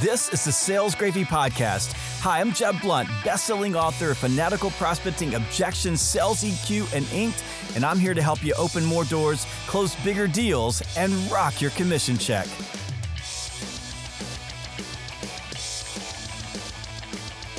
[0.00, 1.92] This is the Sales Gravy Podcast.
[2.20, 7.42] Hi, I'm Jeb Blount, best-selling author of Fanatical Prospecting, Objection, Sales EQ, and Inked,
[7.76, 11.70] and I'm here to help you open more doors, close bigger deals, and rock your
[11.72, 12.48] commission check.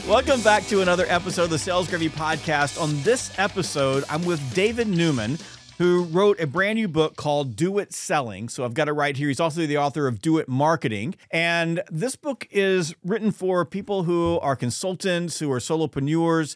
[0.06, 2.82] Welcome back to another episode of the Sales Gravy Podcast.
[2.82, 5.38] On this episode, I'm with David Newman,
[5.78, 8.50] who wrote a brand new book called Do It Selling.
[8.50, 9.28] So I've got it right here.
[9.28, 11.16] He's also the author of Do It Marketing.
[11.32, 16.56] And this book is written for people who are consultants, who are solopreneurs,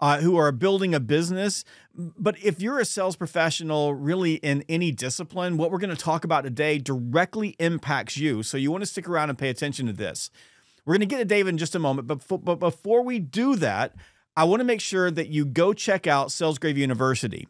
[0.00, 1.64] uh, who are building a business.
[1.94, 6.24] But if you're a sales professional, really in any discipline, what we're going to talk
[6.24, 8.42] about today directly impacts you.
[8.42, 10.30] So you want to stick around and pay attention to this.
[10.84, 12.08] We're going to get to David in just a moment.
[12.08, 13.94] But, but before we do that,
[14.36, 17.46] I want to make sure that you go check out Sales Gravy University.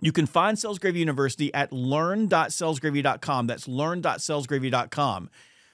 [0.00, 3.46] You can find Sales Gravy University at learn.salesgravy.com.
[3.46, 5.30] That's learn.salesgravy.com.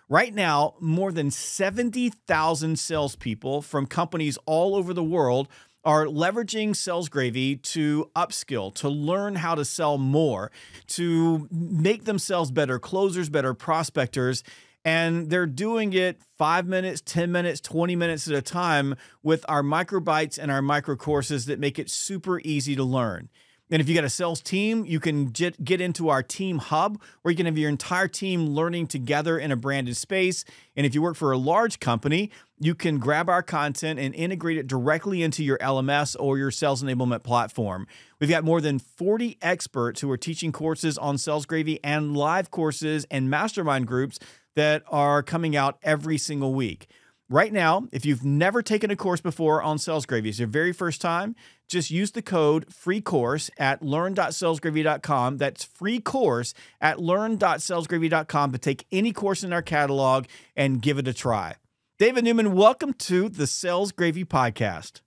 [0.08, 5.48] Right now, more than 70,000 salespeople from companies all over the world
[5.84, 10.50] are leveraging Sales Gravy to upskill, to learn how to sell more,
[10.88, 14.42] to make themselves better closers, better prospectors.
[14.86, 19.62] And they're doing it five minutes, 10 minutes, 20 minutes at a time with our
[19.62, 23.28] microbytes and our micro courses that make it super easy to learn.
[23.70, 27.00] And if you got a sales team, you can get, get into our team hub
[27.22, 30.44] where you can have your entire team learning together in a branded space.
[30.76, 34.58] And if you work for a large company, you can grab our content and integrate
[34.58, 37.86] it directly into your LMS or your sales enablement platform.
[38.20, 42.50] We've got more than 40 experts who are teaching courses on Sales Gravy and live
[42.50, 44.18] courses and mastermind groups
[44.56, 46.86] that are coming out every single week.
[47.30, 50.74] Right now, if you've never taken a course before on Sales Gravy, it's your very
[50.74, 51.34] first time,
[51.68, 55.38] just use the code free course at learn.salesgravy.com.
[55.38, 61.08] That's free course at learn.salesgravy.com to take any course in our catalog and give it
[61.08, 61.54] a try.
[61.98, 65.00] David Newman, welcome to the Sales Gravy podcast.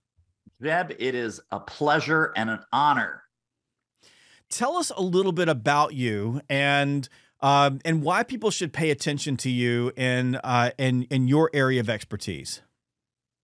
[0.60, 3.22] Jeb, it is a pleasure and an honor.
[4.50, 7.08] Tell us a little bit about you and
[7.40, 11.80] um, and why people should pay attention to you in uh, in in your area
[11.80, 12.62] of expertise.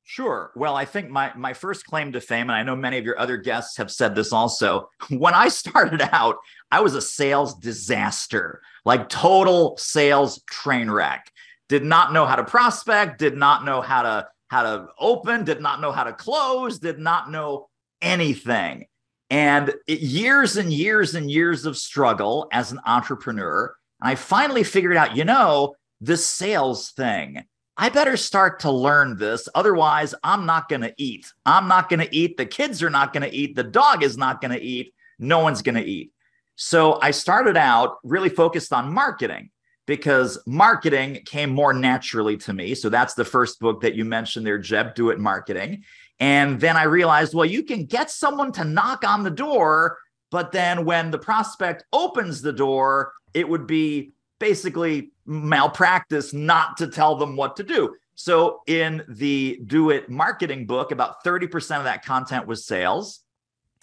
[0.07, 0.53] Sure.
[0.55, 3.19] Well, I think my my first claim to fame, and I know many of your
[3.19, 4.91] other guests have said this also.
[5.09, 6.37] When I started out,
[6.71, 11.31] I was a sales disaster, like total sales train wreck.
[11.71, 15.63] Did not know how to prospect, did not know how to how to open, did
[15.63, 17.69] not know how to close, did not know
[18.03, 18.87] anything.
[19.31, 24.97] And it, years and years and years of struggle as an entrepreneur I finally figured
[24.97, 27.45] out, you know, this sales thing.
[27.77, 29.49] I better start to learn this.
[29.55, 31.33] Otherwise, I'm not going to eat.
[31.45, 32.37] I'm not going to eat.
[32.37, 33.57] The kids are not going to eat.
[33.57, 34.95] The dog is not going to eat.
[35.19, 36.13] No one's going to eat.
[36.57, 39.51] So I started out really focused on marketing
[39.87, 42.75] because marketing came more naturally to me.
[42.75, 45.85] So that's the first book that you mentioned there, Jeb, Do It Marketing.
[46.21, 49.99] And then I realized, well, you can get someone to knock on the door,
[50.31, 56.87] but then when the prospect opens the door, it would be basically malpractice not to
[56.87, 57.95] tell them what to do.
[58.15, 63.21] So in the Do It marketing book, about 30% of that content was sales.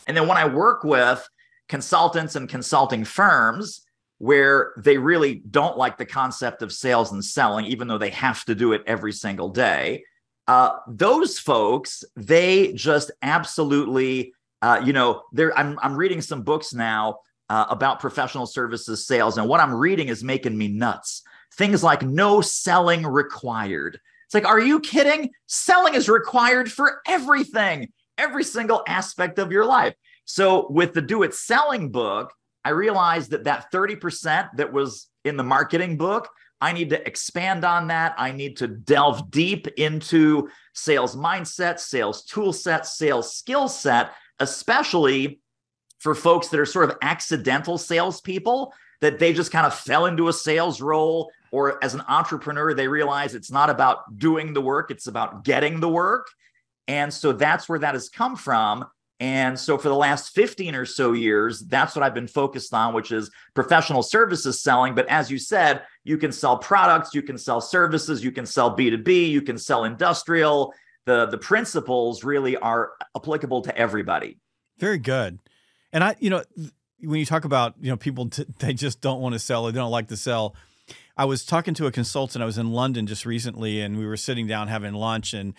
[0.07, 1.27] And then when I work with
[1.67, 3.81] consultants and consulting firms
[4.19, 8.45] where they really don't like the concept of sales and selling, even though they have
[8.45, 10.03] to do it every single day,
[10.47, 16.73] uh, those folks, they just absolutely, uh, you know, they're, I'm, I'm reading some books
[16.73, 17.19] now
[17.51, 19.37] uh, about professional services sales.
[19.37, 21.21] And what I'm reading is making me nuts.
[21.55, 23.99] Things like no selling required.
[24.25, 25.31] It's like, are you kidding?
[25.47, 29.93] Selling is required for everything, every single aspect of your life.
[30.23, 32.31] So with the Do It Selling book,
[32.63, 36.29] I realized that that 30% that was in the marketing book,
[36.61, 38.15] I need to expand on that.
[38.17, 45.41] I need to delve deep into sales mindset, sales tool set, sales skill set, especially
[46.01, 50.27] for folks that are sort of accidental salespeople that they just kind of fell into
[50.27, 54.89] a sales role or as an entrepreneur they realize it's not about doing the work
[54.91, 56.27] it's about getting the work.
[56.87, 58.85] And so that's where that has come from.
[59.19, 62.95] And so for the last 15 or so years that's what i've been focused on
[62.95, 64.95] which is professional services selling.
[64.95, 68.75] But as you said you can sell products you can sell services you can sell
[68.75, 70.73] b2b you can sell industrial.
[71.05, 74.39] The the principles really are applicable to everybody.
[74.79, 75.37] Very good
[75.93, 76.43] and I, you know,
[77.01, 79.71] when you talk about, you know, people, t- they just don't want to sell, or
[79.71, 80.55] they don't like to sell.
[81.17, 82.41] I was talking to a consultant.
[82.41, 85.53] I was in London just recently, and we were sitting down having lunch, and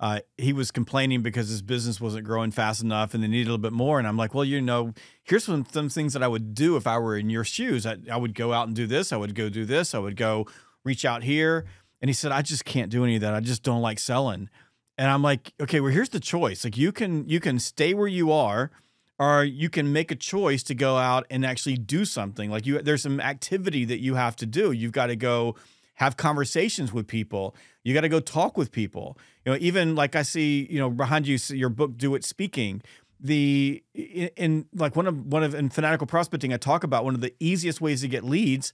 [0.00, 3.50] uh, he was complaining because his business wasn't growing fast enough, and they needed a
[3.52, 3.98] little bit more.
[3.98, 4.92] And I'm like, well, you know,
[5.22, 7.86] here's some some things that I would do if I were in your shoes.
[7.86, 9.12] I, I would go out and do this.
[9.12, 9.94] I would go do this.
[9.94, 10.46] I would go
[10.84, 11.64] reach out here.
[12.00, 13.34] And he said, I just can't do any of that.
[13.34, 14.50] I just don't like selling.
[14.98, 16.64] And I'm like, okay, well, here's the choice.
[16.64, 18.70] Like you can you can stay where you are,
[19.18, 22.50] or you can make a choice to go out and actually do something.
[22.50, 24.72] Like you there's some activity that you have to do.
[24.72, 25.56] You've got to go
[25.94, 27.54] have conversations with people.
[27.84, 29.16] You got to go talk with people.
[29.44, 32.82] You know, even like I see, you know, behind you, your book, Do It Speaking.
[33.20, 37.14] The in, in like one of one of in fanatical prospecting, I talk about one
[37.14, 38.72] of the easiest ways to get leads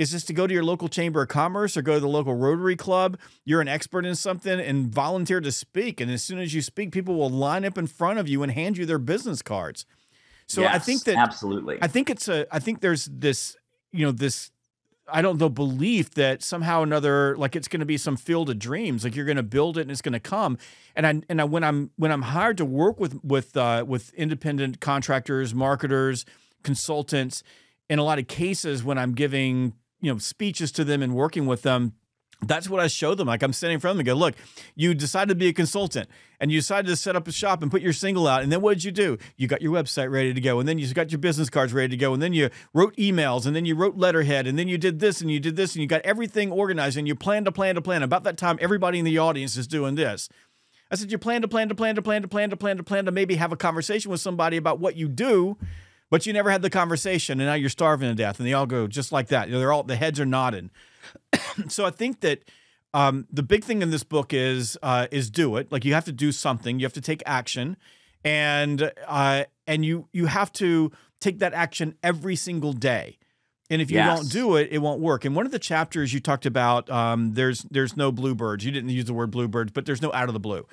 [0.00, 2.34] is just to go to your local chamber of commerce or go to the local
[2.34, 3.18] Rotary Club.
[3.44, 6.00] You're an expert in something and volunteer to speak.
[6.00, 8.50] And as soon as you speak, people will line up in front of you and
[8.50, 9.84] hand you their business cards.
[10.46, 11.78] So yes, I think that absolutely.
[11.82, 13.58] I think it's a I think there's this,
[13.92, 14.50] you know, this
[15.06, 18.58] I don't know belief that somehow another like it's going to be some field of
[18.58, 20.56] dreams like you're going to build it and it's going to come
[20.96, 24.14] and I and I, when I'm when I'm hired to work with with uh, with
[24.14, 26.24] independent contractors marketers
[26.62, 27.42] consultants
[27.90, 31.46] in a lot of cases when I'm giving you know speeches to them and working
[31.46, 31.94] with them
[32.42, 33.28] that's what I show them.
[33.28, 34.34] Like I'm standing in front of them and go, look,
[34.74, 36.08] you decided to be a consultant
[36.40, 38.42] and you decided to set up a shop and put your single out.
[38.42, 39.18] And then what did you do?
[39.36, 40.58] You got your website ready to go.
[40.58, 42.14] And then you got your business cards ready to go.
[42.14, 44.46] And then you wrote emails and then you wrote letterhead.
[44.46, 47.06] And then you did this and you did this and you got everything organized and
[47.06, 48.02] you plan to plan to plan.
[48.02, 50.28] About that time, everybody in the audience is doing this.
[50.90, 52.82] I said, you plan to plan to plan to plan to plan to plan to
[52.82, 55.56] plan to maybe have a conversation with somebody about what you do
[56.10, 58.66] but you never had the conversation and now you're starving to death and they all
[58.66, 59.48] go just like that.
[59.48, 60.70] You know, they're all the heads are nodding.
[61.68, 62.40] So i think that
[62.92, 65.70] um, the big thing in this book is uh, is do it.
[65.70, 66.78] Like you have to do something.
[66.80, 67.76] You have to take action.
[68.24, 70.90] And uh, and you you have to
[71.20, 73.16] take that action every single day.
[73.70, 74.18] And if you Yes.
[74.18, 75.24] don't do it it won't work.
[75.24, 78.64] And one of the chapters you talked about um, there's there's no bluebirds.
[78.64, 80.66] You didn't use the word bluebirds but there's no out of the blue.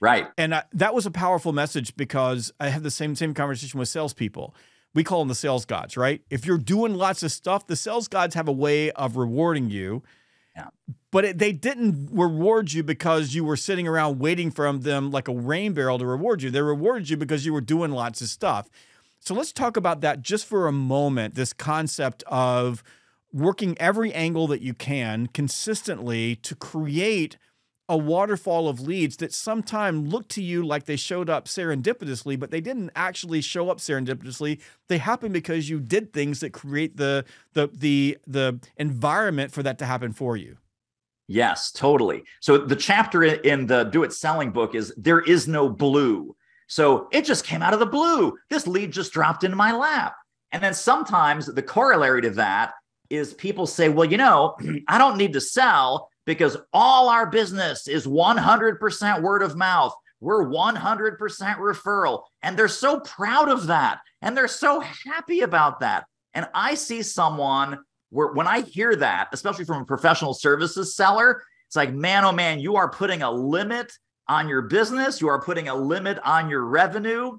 [0.00, 0.26] Right.
[0.38, 3.88] and I, that was a powerful message because I had the same same conversation with
[3.88, 4.54] salespeople.
[4.94, 6.22] We call them the sales gods, right?
[6.30, 10.02] If you're doing lots of stuff, the sales gods have a way of rewarding you.
[10.56, 10.68] Yeah.
[11.12, 15.28] But it, they didn't reward you because you were sitting around waiting for them like
[15.28, 16.50] a rain barrel to reward you.
[16.50, 18.68] They rewarded you because you were doing lots of stuff.
[19.20, 21.34] So let's talk about that just for a moment.
[21.34, 22.82] This concept of
[23.32, 27.36] working every angle that you can consistently to create
[27.90, 32.52] a waterfall of leads that sometimes look to you like they showed up serendipitously, but
[32.52, 34.60] they didn't actually show up serendipitously.
[34.88, 39.78] They happen because you did things that create the the the the environment for that
[39.80, 40.56] to happen for you.
[41.26, 42.22] Yes, totally.
[42.38, 46.36] So the chapter in the Do It Selling book is there is no blue.
[46.68, 48.38] So it just came out of the blue.
[48.50, 50.14] This lead just dropped into my lap.
[50.52, 52.74] And then sometimes the corollary to that
[53.10, 54.56] is people say, well, you know,
[54.88, 59.94] I don't need to sell because all our business is 100% word of mouth.
[60.20, 62.22] We're 100% referral.
[62.42, 64.00] And they're so proud of that.
[64.22, 66.04] And they're so happy about that.
[66.34, 67.78] And I see someone
[68.10, 72.32] where when I hear that, especially from a professional services seller, it's like, man, oh
[72.32, 73.92] man, you are putting a limit
[74.28, 75.20] on your business.
[75.20, 77.38] You are putting a limit on your revenue.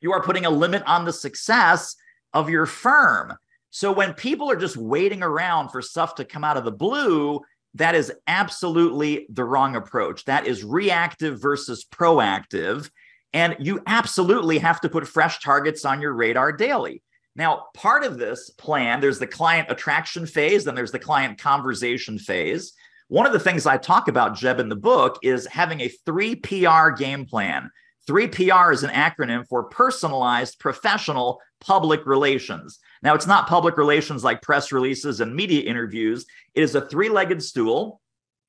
[0.00, 1.96] You are putting a limit on the success
[2.32, 3.32] of your firm.
[3.70, 7.40] So when people are just waiting around for stuff to come out of the blue,
[7.74, 10.24] that is absolutely the wrong approach.
[10.24, 12.90] That is reactive versus proactive.
[13.32, 17.02] And you absolutely have to put fresh targets on your radar daily.
[17.36, 22.18] Now, part of this plan, there's the client attraction phase, then there's the client conversation
[22.18, 22.72] phase.
[23.06, 26.34] One of the things I talk about, Jeb, in the book is having a three
[26.34, 27.70] PR game plan.
[28.08, 32.78] 3PR is an acronym for personalized professional public relations.
[33.02, 36.26] Now, it's not public relations like press releases and media interviews.
[36.54, 38.00] It is a three legged stool.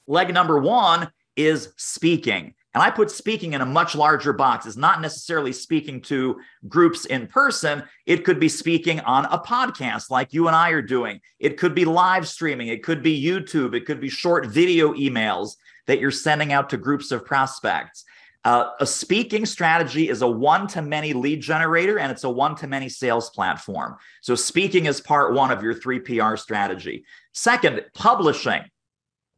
[0.07, 2.53] Leg number one is speaking.
[2.73, 4.65] And I put speaking in a much larger box.
[4.65, 6.39] It's not necessarily speaking to
[6.69, 7.83] groups in person.
[8.05, 11.19] It could be speaking on a podcast like you and I are doing.
[11.39, 12.69] It could be live streaming.
[12.69, 13.75] It could be YouTube.
[13.75, 18.05] It could be short video emails that you're sending out to groups of prospects.
[18.43, 22.55] Uh, a speaking strategy is a one to many lead generator and it's a one
[22.55, 23.95] to many sales platform.
[24.21, 27.05] So, speaking is part one of your three PR strategy.
[27.33, 28.63] Second, publishing.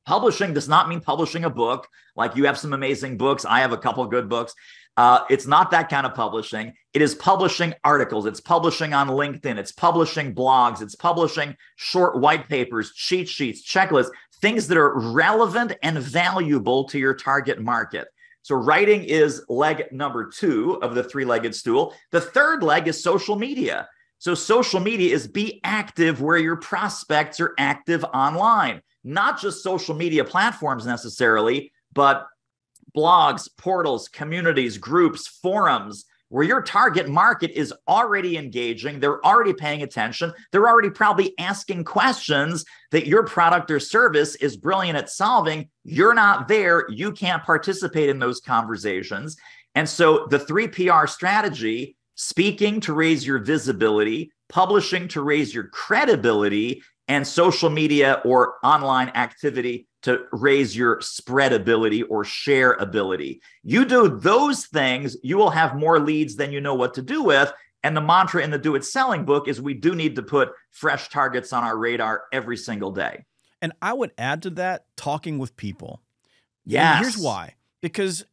[0.06, 1.88] Publishing does not mean publishing a book.
[2.16, 3.46] Like you have some amazing books.
[3.46, 4.54] I have a couple good books.
[4.96, 6.74] Uh, it's not that kind of publishing.
[6.94, 8.26] It is publishing articles.
[8.26, 9.58] It's publishing on LinkedIn.
[9.58, 10.82] It's publishing blogs.
[10.82, 17.00] It's publishing short white papers, cheat sheets, checklists, things that are relevant and valuable to
[17.00, 18.08] your target market.
[18.44, 21.94] So, writing is leg number two of the three legged stool.
[22.12, 23.88] The third leg is social media.
[24.20, 29.96] So, social media is be active where your prospects are active online, not just social
[29.96, 32.28] media platforms necessarily, but
[32.96, 39.84] blogs, portals, communities, groups, forums, where your target market is already engaging, they're already paying
[39.84, 45.70] attention, they're already probably asking questions that your product or service is brilliant at solving.
[45.84, 49.38] You're not there, you can't participate in those conversations.
[49.76, 56.82] And so the 3PR strategy, speaking to raise your visibility, publishing to raise your credibility,
[57.08, 63.42] and social media or online activity to raise your spreadability or share ability.
[63.64, 67.24] You do those things, you will have more leads than you know what to do
[67.24, 67.52] with.
[67.84, 70.52] And the mantra in the Do It Selling book is we do need to put
[70.72, 73.26] fresh targets on our radar every single day.
[73.62, 76.02] And I would add to that talking with people.
[76.66, 77.00] Yeah.
[77.00, 77.56] Here's why.
[77.82, 78.26] Because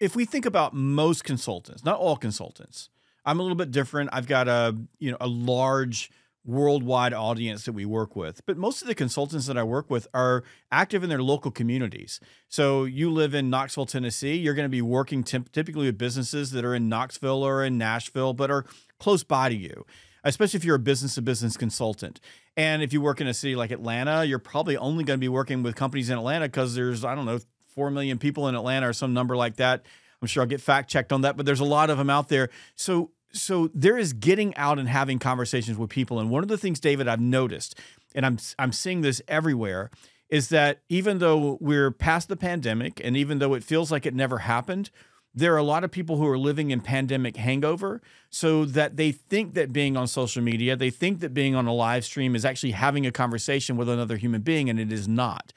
[0.00, 2.88] if we think about most consultants, not all consultants,
[3.24, 4.10] I'm a little bit different.
[4.12, 6.10] I've got a, you know, a large
[6.46, 8.40] worldwide audience that we work with.
[8.46, 12.20] But most of the consultants that I work with are active in their local communities.
[12.48, 16.64] So you live in Knoxville, Tennessee, you're going to be working typically with businesses that
[16.64, 18.64] are in Knoxville or in Nashville, but are
[18.98, 19.84] close by to you.
[20.24, 22.18] Especially if you're a business to business consultant.
[22.56, 25.28] And if you work in a city like Atlanta, you're probably only going to be
[25.28, 27.38] working with companies in Atlanta because there's, I don't know,
[27.76, 29.86] 4 million people in Atlanta or some number like that.
[30.20, 32.28] I'm sure I'll get fact checked on that, but there's a lot of them out
[32.28, 32.48] there.
[32.74, 36.18] So so there is getting out and having conversations with people.
[36.18, 37.78] And one of the things, David, I've noticed,
[38.14, 39.90] and I'm I'm seeing this everywhere,
[40.28, 44.14] is that even though we're past the pandemic, and even though it feels like it
[44.14, 44.90] never happened,
[45.34, 48.00] there are a lot of people who are living in pandemic hangover
[48.30, 51.74] so that they think that being on social media, they think that being on a
[51.74, 55.52] live stream is actually having a conversation with another human being, and it is not.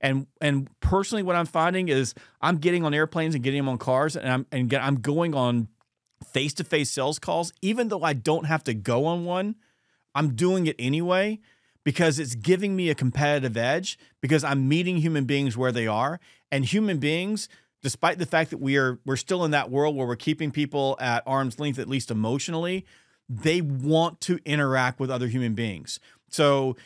[0.00, 3.78] And and personally, what I'm finding is I'm getting on airplanes and getting them on
[3.78, 5.68] cars, and I'm and get, I'm going on
[6.24, 9.56] face to face sales calls, even though I don't have to go on one,
[10.14, 11.40] I'm doing it anyway
[11.84, 16.20] because it's giving me a competitive edge because I'm meeting human beings where they are.
[16.52, 17.48] And human beings,
[17.82, 20.96] despite the fact that we are we're still in that world where we're keeping people
[21.00, 22.84] at arm's length, at least emotionally,
[23.28, 26.00] they want to interact with other human beings.
[26.28, 26.76] So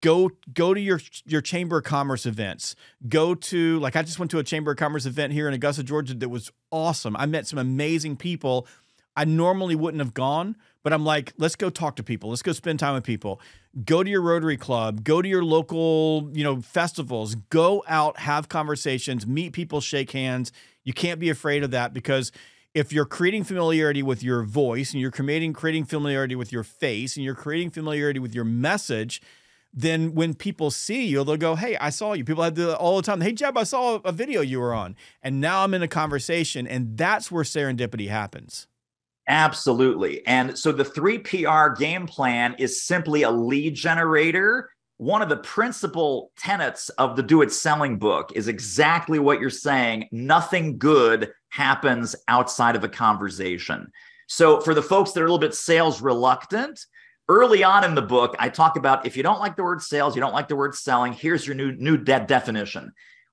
[0.00, 2.74] go go to your your chamber of commerce events.
[3.08, 5.82] Go to like I just went to a chamber of commerce event here in Augusta,
[5.82, 7.16] Georgia that was awesome.
[7.16, 8.66] I met some amazing people
[9.16, 12.30] I normally wouldn't have gone, but I'm like, let's go talk to people.
[12.30, 13.40] Let's go spend time with people.
[13.84, 18.48] Go to your Rotary Club, go to your local, you know, festivals, go out, have
[18.48, 20.52] conversations, meet people, shake hands.
[20.84, 22.32] You can't be afraid of that because
[22.74, 27.16] if you're creating familiarity with your voice and you're creating creating familiarity with your face
[27.16, 29.20] and you're creating familiarity with your message,
[29.74, 32.96] then when people see you, they'll go, "Hey, I saw you." People have the all
[32.96, 35.82] the time, "Hey, Jeb, I saw a video you were on," and now I'm in
[35.82, 38.66] a conversation, and that's where serendipity happens.
[39.28, 40.26] Absolutely.
[40.26, 44.70] And so the 3PR game plan is simply a lead generator.
[44.96, 49.50] One of the principal tenets of the Do It Selling book is exactly what you're
[49.50, 50.08] saying.
[50.10, 53.90] Nothing good happens outside of a conversation.
[54.28, 56.80] So, for the folks that are a little bit sales reluctant,
[57.28, 60.14] early on in the book, I talk about if you don't like the word sales,
[60.14, 62.92] you don't like the word selling, here's your new, new de- definition.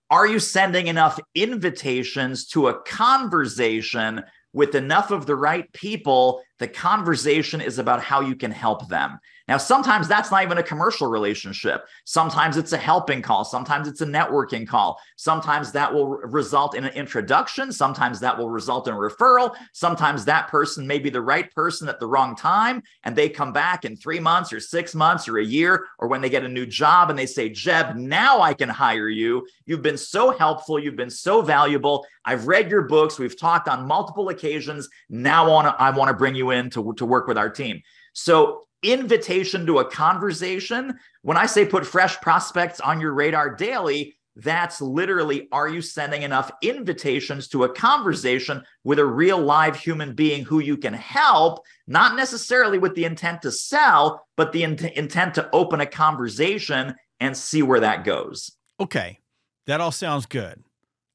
[0.10, 6.68] Are you sending enough invitations to a conversation with enough of the right people, the
[6.68, 9.20] conversation is about how you can help them.
[9.50, 11.88] Now, sometimes that's not even a commercial relationship.
[12.06, 13.44] Sometimes it's a helping call.
[13.44, 15.02] Sometimes it's a networking call.
[15.16, 17.72] Sometimes that will result in an introduction.
[17.72, 19.56] Sometimes that will result in a referral.
[19.74, 23.52] Sometimes that person may be the right person at the wrong time and they come
[23.52, 26.48] back in three months or six months or a year or when they get a
[26.48, 29.48] new job and they say, Jeb, now I can hire you.
[29.66, 30.78] You've been so helpful.
[30.78, 32.06] You've been so valuable.
[32.24, 33.18] I've read your books.
[33.18, 34.88] We've talked on multiple occasions.
[35.10, 37.50] Now I want to, I want to bring you in to, to work with our
[37.50, 37.82] team.
[38.14, 40.98] So invitation to a conversation.
[41.22, 46.22] When I say put fresh prospects on your radar daily, that's literally are you sending
[46.22, 51.66] enough invitations to a conversation with a real live human being who you can help,
[51.88, 56.96] not necessarily with the intent to sell, but the in- intent to open a conversation
[57.20, 58.52] and see where that goes.
[58.80, 59.20] Okay,
[59.68, 60.64] that all sounds good.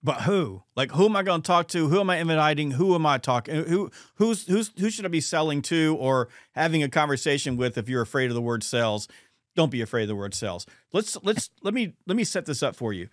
[0.04, 0.62] But who?
[0.76, 1.88] Like who am I going to talk to?
[1.88, 2.73] Who am I inviting?
[2.73, 3.64] Who am I talking?
[3.64, 7.88] Who who's who's who should I be selling to or having a conversation with if
[7.88, 9.08] you're afraid of the word sales?
[9.56, 10.66] Don't be afraid of the word sales.
[10.92, 13.08] Let's let's let me let me set this up for you.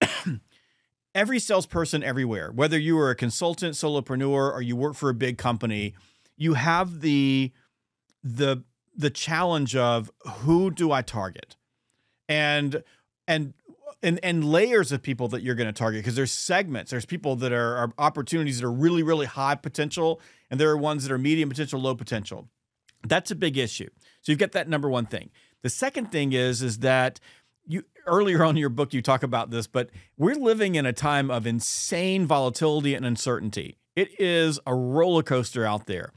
[1.14, 5.38] Every salesperson everywhere, whether you are a consultant, solopreneur, or you work for a big
[5.38, 5.94] company,
[6.36, 7.52] you have the
[8.24, 8.64] the
[8.96, 11.56] the challenge of who do I target?
[12.28, 12.82] And
[13.28, 13.54] and
[14.02, 16.90] and and layers of people that you're going to target because there's segments.
[16.90, 20.20] There's people that are, are, opportunities that are really really high potential
[20.50, 22.48] and there are ones that are medium potential low potential.
[23.06, 23.88] That's a big issue.
[24.20, 25.30] So you've got that number one thing.
[25.62, 27.20] The second thing is is that
[27.66, 30.92] you earlier on in your book you talk about this but we're living in a
[30.92, 33.76] time of insane volatility and uncertainty.
[33.94, 36.12] It is a roller coaster out there.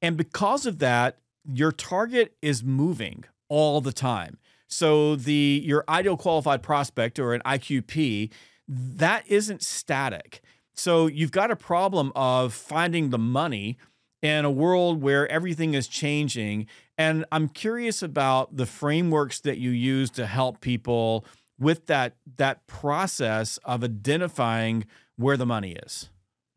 [0.00, 4.38] And because of that, your target is moving all the time.
[4.68, 8.32] So the your ideal qualified prospect or an IQP,
[8.68, 10.40] that isn't static.
[10.74, 13.78] So you've got a problem of finding the money
[14.22, 16.66] in a world where everything is changing.
[16.98, 21.24] And I'm curious about the frameworks that you use to help people
[21.58, 24.84] with that that process of identifying
[25.16, 26.10] where the money is.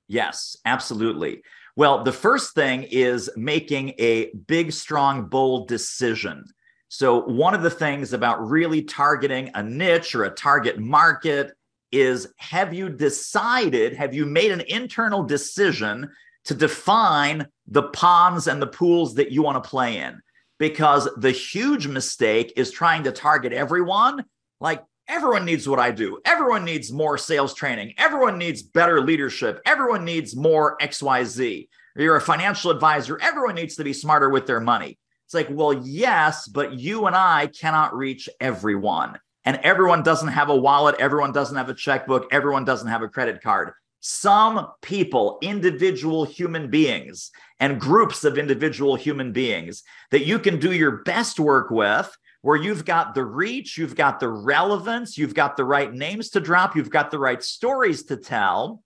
[0.07, 1.41] Yes, absolutely.
[1.75, 6.43] Well, the first thing is making a big, strong, bold decision.
[6.89, 11.53] So, one of the things about really targeting a niche or a target market
[11.91, 16.09] is have you decided, have you made an internal decision
[16.45, 20.19] to define the ponds and the pools that you want to play in?
[20.57, 24.25] Because the huge mistake is trying to target everyone.
[24.59, 26.19] Like everyone needs what I do.
[26.25, 27.93] Everyone needs more sales training.
[27.99, 29.61] Everyone needs better leadership.
[29.63, 31.67] Everyone needs more XYZ.
[31.95, 33.19] You're a financial advisor.
[33.21, 34.97] Everyone needs to be smarter with their money.
[35.29, 39.19] It's like, well, yes, but you and I cannot reach everyone.
[39.45, 40.95] And everyone doesn't have a wallet.
[40.97, 42.27] Everyone doesn't have a checkbook.
[42.31, 43.73] Everyone doesn't have a credit card.
[43.99, 50.71] Some people, individual human beings, and groups of individual human beings that you can do
[50.71, 55.57] your best work with, where you've got the reach, you've got the relevance, you've got
[55.57, 58.81] the right names to drop, you've got the right stories to tell.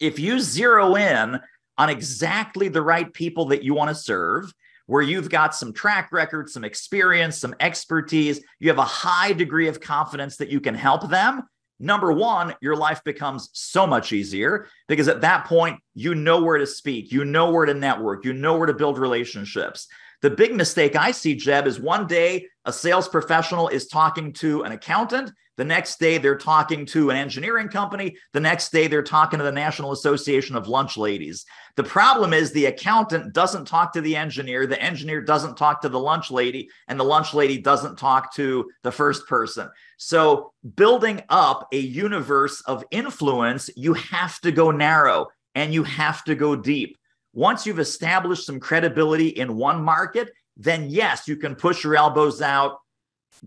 [0.00, 1.38] If you zero in
[1.78, 4.52] on exactly the right people that you want to serve,
[4.86, 9.68] where you've got some track record, some experience, some expertise, you have a high degree
[9.68, 11.42] of confidence that you can help them.
[11.78, 16.56] Number one, your life becomes so much easier because at that point, you know where
[16.56, 19.86] to speak, you know where to network, you know where to build relationships.
[20.22, 24.62] The big mistake I see, Jeb, is one day a sales professional is talking to
[24.62, 25.30] an accountant.
[25.56, 28.16] The next day, they're talking to an engineering company.
[28.34, 31.46] The next day, they're talking to the National Association of Lunch Ladies.
[31.76, 34.66] The problem is the accountant doesn't talk to the engineer.
[34.66, 38.70] The engineer doesn't talk to the lunch lady, and the lunch lady doesn't talk to
[38.82, 39.70] the first person.
[39.96, 46.22] So, building up a universe of influence, you have to go narrow and you have
[46.24, 46.98] to go deep.
[47.36, 52.40] Once you've established some credibility in one market, then yes, you can push your elbows
[52.40, 52.78] out,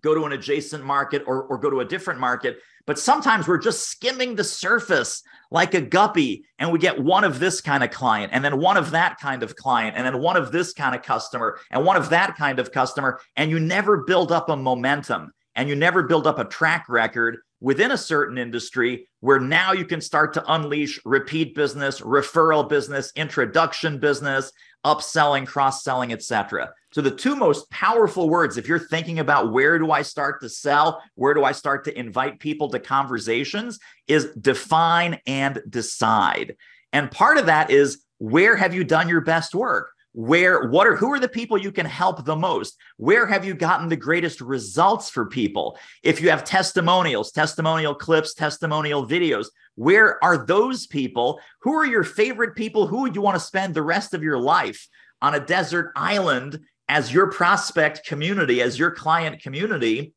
[0.01, 2.59] go to an adjacent market or, or go to a different market.
[2.85, 7.39] But sometimes we're just skimming the surface like a guppy and we get one of
[7.39, 10.37] this kind of client and then one of that kind of client and then one
[10.37, 13.19] of this kind of customer and one of that kind of customer.
[13.37, 17.39] And you never build up a momentum and you never build up a track record
[17.61, 23.11] within a certain industry where now you can start to unleash repeat business, referral business,
[23.15, 24.51] introduction business,
[24.85, 26.71] upselling, cross-selling, etc.
[26.91, 30.49] So the two most powerful words if you're thinking about where do I start to
[30.49, 36.55] sell, where do I start to invite people to conversations is define and decide.
[36.93, 39.91] And part of that is where have you done your best work?
[40.19, 42.75] Where what are who are the people you can help the most?
[42.97, 45.79] Where have you gotten the greatest results for people?
[46.03, 51.39] If you have testimonials testimonial clips testimonial videos where are those people?
[51.61, 52.85] Who are your favorite people?
[52.85, 54.89] Who would you want to spend the rest of your life
[55.21, 60.13] on a desert island as your prospect community as your client community?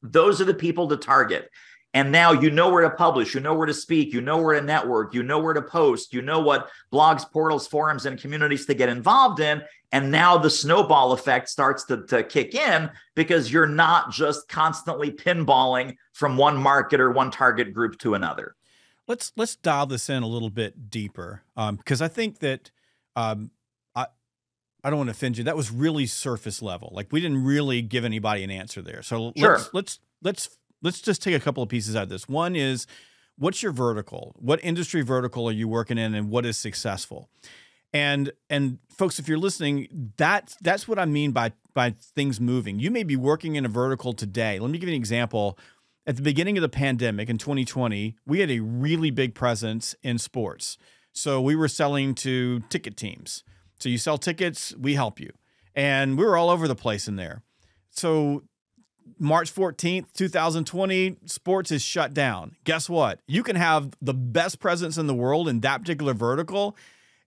[0.00, 1.50] Those are the people to target
[1.94, 4.58] and now you know where to publish, you know where to speak, you know where
[4.58, 8.66] to network, you know where to post, you know what blogs, portals, forums, and communities
[8.66, 9.62] to get involved in.
[9.92, 15.12] And now the snowball effect starts to, to kick in because you're not just constantly
[15.12, 18.56] pinballing from one market or one target group to another.
[19.06, 22.72] Let's let's dial this in a little bit deeper because um, I think that
[23.14, 23.52] um,
[23.94, 24.06] I
[24.82, 25.44] I don't want to offend you.
[25.44, 26.90] That was really surface level.
[26.92, 29.02] Like we didn't really give anybody an answer there.
[29.02, 29.58] So sure.
[29.58, 30.48] let's let's let's
[30.84, 32.28] let's just take a couple of pieces out of this.
[32.28, 32.86] One is
[33.36, 34.36] what's your vertical?
[34.38, 37.28] What industry vertical are you working in and what is successful?
[37.92, 42.78] And and folks, if you're listening, that's that's what I mean by by things moving.
[42.78, 44.58] You may be working in a vertical today.
[44.60, 45.58] Let me give you an example.
[46.06, 50.18] At the beginning of the pandemic in 2020, we had a really big presence in
[50.18, 50.76] sports.
[51.12, 53.42] So we were selling to ticket teams.
[53.78, 55.32] So you sell tickets, we help you.
[55.74, 57.42] And we were all over the place in there.
[57.90, 58.42] So
[59.18, 62.56] March 14th, 2020, sports is shut down.
[62.64, 63.20] Guess what?
[63.26, 66.76] You can have the best presence in the world in that particular vertical,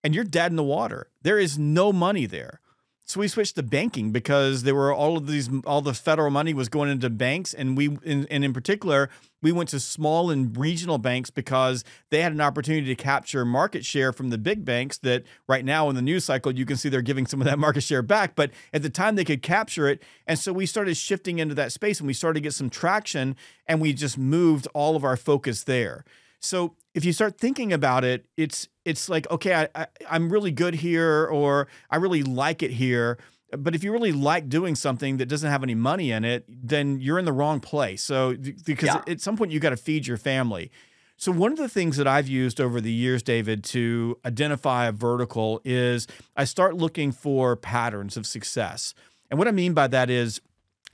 [0.04, 1.08] and you're dead in the water.
[1.22, 2.60] There is no money there.
[3.08, 6.54] So we switched to banking because there were all of these, all the federal money
[6.54, 9.10] was going into banks, and we, in, and in particular,
[9.42, 13.86] we went to small and regional banks because they had an opportunity to capture market
[13.86, 14.98] share from the big banks.
[14.98, 17.58] That right now in the news cycle, you can see they're giving some of that
[17.68, 20.98] market share back, but at the time they could capture it, and so we started
[20.98, 24.68] shifting into that space, and we started to get some traction, and we just moved
[24.74, 26.04] all of our focus there.
[26.42, 30.52] So if you start thinking about it, it's it's like okay, I, I I'm really
[30.52, 33.20] good here, or I really like it here.
[33.56, 37.00] But if you really like doing something that doesn't have any money in it, then
[37.00, 38.04] you're in the wrong place.
[38.04, 39.02] So because Yeah.
[39.08, 40.72] at some point you got to feed your family.
[41.18, 44.92] So one of the things that I've used over the years, David, to identify a
[44.92, 48.94] vertical is I start looking for patterns of success.
[49.30, 50.42] And what I mean by that is,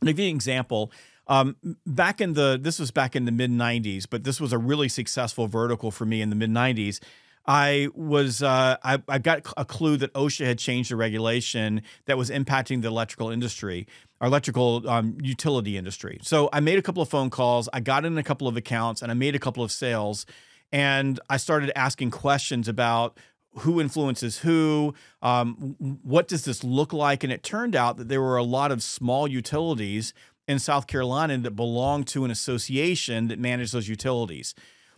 [0.01, 0.91] I'll give you an example.
[1.27, 1.55] Um,
[1.85, 4.89] back in the this was back in the mid '90s, but this was a really
[4.89, 6.99] successful vertical for me in the mid '90s.
[7.45, 12.17] I was uh, I, I got a clue that OSHA had changed the regulation that
[12.17, 13.87] was impacting the electrical industry,
[14.21, 16.19] our electrical um, utility industry.
[16.21, 19.01] So I made a couple of phone calls, I got in a couple of accounts,
[19.01, 20.25] and I made a couple of sales,
[20.71, 23.17] and I started asking questions about
[23.59, 28.21] who influences who, um, what does this look like, and it turned out that there
[28.21, 30.13] were a lot of small utilities
[30.47, 34.53] in South Carolina that belonged to an association that managed those utilities.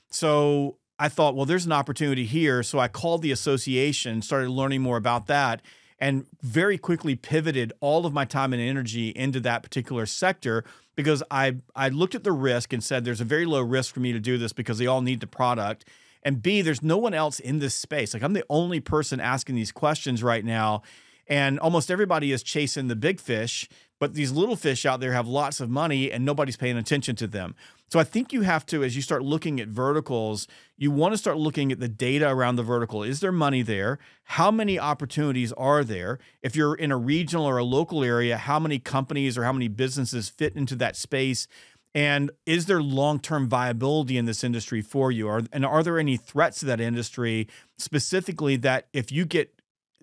[0.10, 2.64] So I thought, well, there's an opportunity here.
[2.64, 5.62] So I called the association, started learning more about that,
[6.00, 10.64] and very quickly pivoted all of my time and energy into that particular sector
[10.96, 14.00] because I I looked at the risk and said there's a very low risk for
[14.00, 15.86] me to do this because they all need the product.
[16.24, 18.14] And B, there's no one else in this space.
[18.14, 20.82] Like I'm the only person asking these questions right now.
[21.28, 23.68] And almost everybody is chasing the big fish,
[24.00, 27.28] but these little fish out there have lots of money and nobody's paying attention to
[27.28, 27.56] them.
[27.90, 31.18] So I think you have to, as you start looking at verticals, you want to
[31.18, 33.04] start looking at the data around the vertical.
[33.04, 34.00] Is there money there?
[34.24, 36.20] How many opportunities are there?
[36.42, 39.68] If you're in a regional or a local area, how many companies or how many
[39.68, 41.48] businesses fit into that space?
[41.94, 45.30] And is there long term viability in this industry for you?
[45.30, 49.56] Are, and are there any threats to that industry specifically that if you get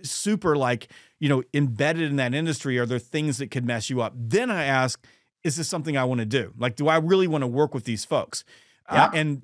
[0.02, 0.88] super like,
[1.22, 4.12] you know, embedded in that industry, are there things that could mess you up?
[4.16, 5.06] Then I ask,
[5.44, 6.52] is this something I want to do?
[6.58, 8.42] Like, do I really want to work with these folks?
[8.90, 9.04] Yeah.
[9.04, 9.42] Uh, and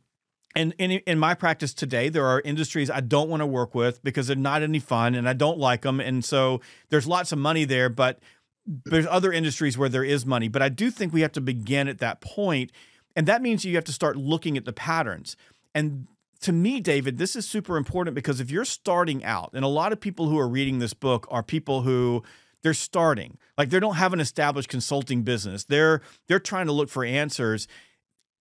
[0.57, 4.03] and in, in my practice today, there are industries I don't want to work with
[4.03, 6.01] because they're not any fun and I don't like them.
[6.01, 8.19] And so there's lots of money there, but
[8.67, 10.49] there's other industries where there is money.
[10.49, 12.73] But I do think we have to begin at that point,
[13.19, 15.37] And that means you have to start looking at the patterns.
[15.75, 16.09] And
[16.42, 19.92] to me, David, this is super important because if you're starting out, and a lot
[19.92, 22.22] of people who are reading this book are people who
[22.62, 23.38] they're starting.
[23.57, 25.64] Like they don't have an established consulting business.
[25.64, 27.68] They're they're trying to look for answers.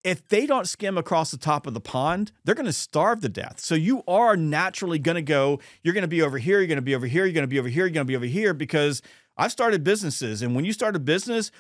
[0.04, 3.30] If they don't skim across the top of the pond they're going to starve to
[3.30, 3.60] death.
[3.60, 6.78] So you are naturally going to go you're going to be over here you're going
[6.78, 8.26] to be over here you're going to be over here you're going to be over
[8.26, 9.02] here because
[9.38, 11.52] i've started businesses and when you start a business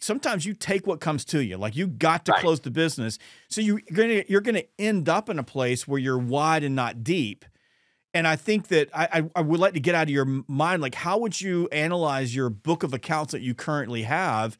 [0.00, 2.40] sometimes you take what comes to you like you got to Right.
[2.40, 5.42] close the business so you, you're going to you're going to end up in a
[5.44, 7.44] place where you're wide and not deep
[8.14, 10.80] and I think that I, I, I would like to get out of your mind,
[10.80, 14.56] like how would you analyze your book of accounts that you currently have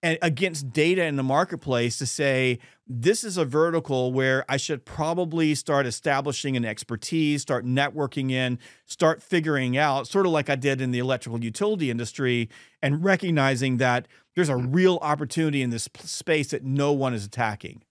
[0.00, 4.84] and against data in the marketplace to say this is a vertical where I should
[4.84, 10.54] probably start establishing an expertise, start networking in, start figuring out, sort of like I
[10.54, 12.48] did in the electrical utility industry,
[12.82, 17.82] and recognizing that there's a real opportunity in this space that no one is attacking.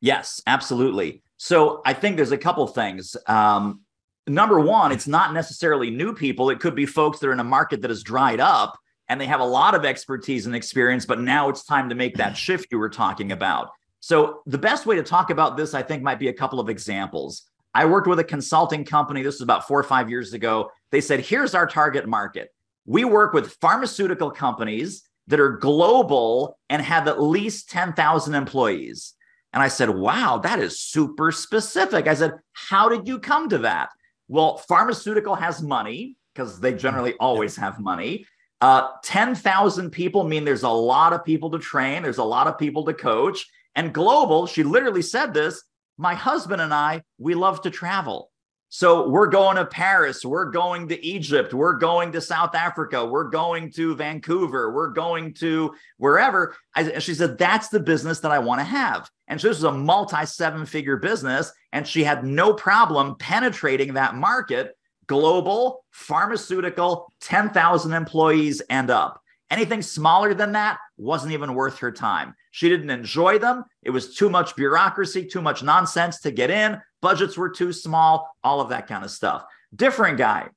[0.00, 1.22] Yes, absolutely.
[1.36, 3.16] So I think there's a couple things.
[3.26, 3.80] Um,
[4.26, 6.50] number one, it's not necessarily new people.
[6.50, 9.26] It could be folks that are in a market that has dried up and they
[9.26, 12.68] have a lot of expertise and experience, but now it's time to make that shift
[12.70, 13.70] you were talking about.
[14.00, 16.68] So the best way to talk about this, I think, might be a couple of
[16.68, 17.42] examples.
[17.74, 19.22] I worked with a consulting company.
[19.22, 20.70] This was about four or five years ago.
[20.90, 22.50] They said, here's our target market.
[22.86, 29.14] We work with pharmaceutical companies that are global and have at least 10,000 employees.
[29.52, 32.06] And I said, wow, that is super specific.
[32.06, 33.90] I said, how did you come to that?
[34.28, 38.26] Well, pharmaceutical has money because they generally always have money.
[38.60, 42.58] Uh, 10,000 people mean there's a lot of people to train, there's a lot of
[42.58, 43.46] people to coach.
[43.76, 45.62] And global, she literally said this
[45.96, 48.30] my husband and I, we love to travel.
[48.76, 53.30] So we're going to Paris, we're going to Egypt, we're going to South Africa, we're
[53.30, 56.56] going to Vancouver, we're going to wherever.
[56.74, 59.08] I, she said, that's the business that I want to have.
[59.28, 63.94] And so this was a multi seven figure business, and she had no problem penetrating
[63.94, 69.22] that market global, pharmaceutical, 10,000 employees and up.
[69.52, 72.34] Anything smaller than that wasn't even worth her time.
[72.54, 73.64] She didn't enjoy them.
[73.82, 76.80] It was too much bureaucracy, too much nonsense to get in.
[77.02, 79.44] Budgets were too small, all of that kind of stuff.
[79.74, 80.50] Different guy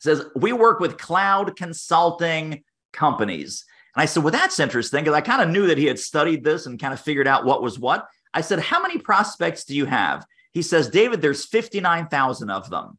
[0.00, 3.64] says, We work with cloud consulting companies.
[3.94, 6.42] And I said, Well, that's interesting because I kind of knew that he had studied
[6.42, 8.08] this and kind of figured out what was what.
[8.34, 10.26] I said, How many prospects do you have?
[10.50, 12.98] He says, David, there's 59,000 of them.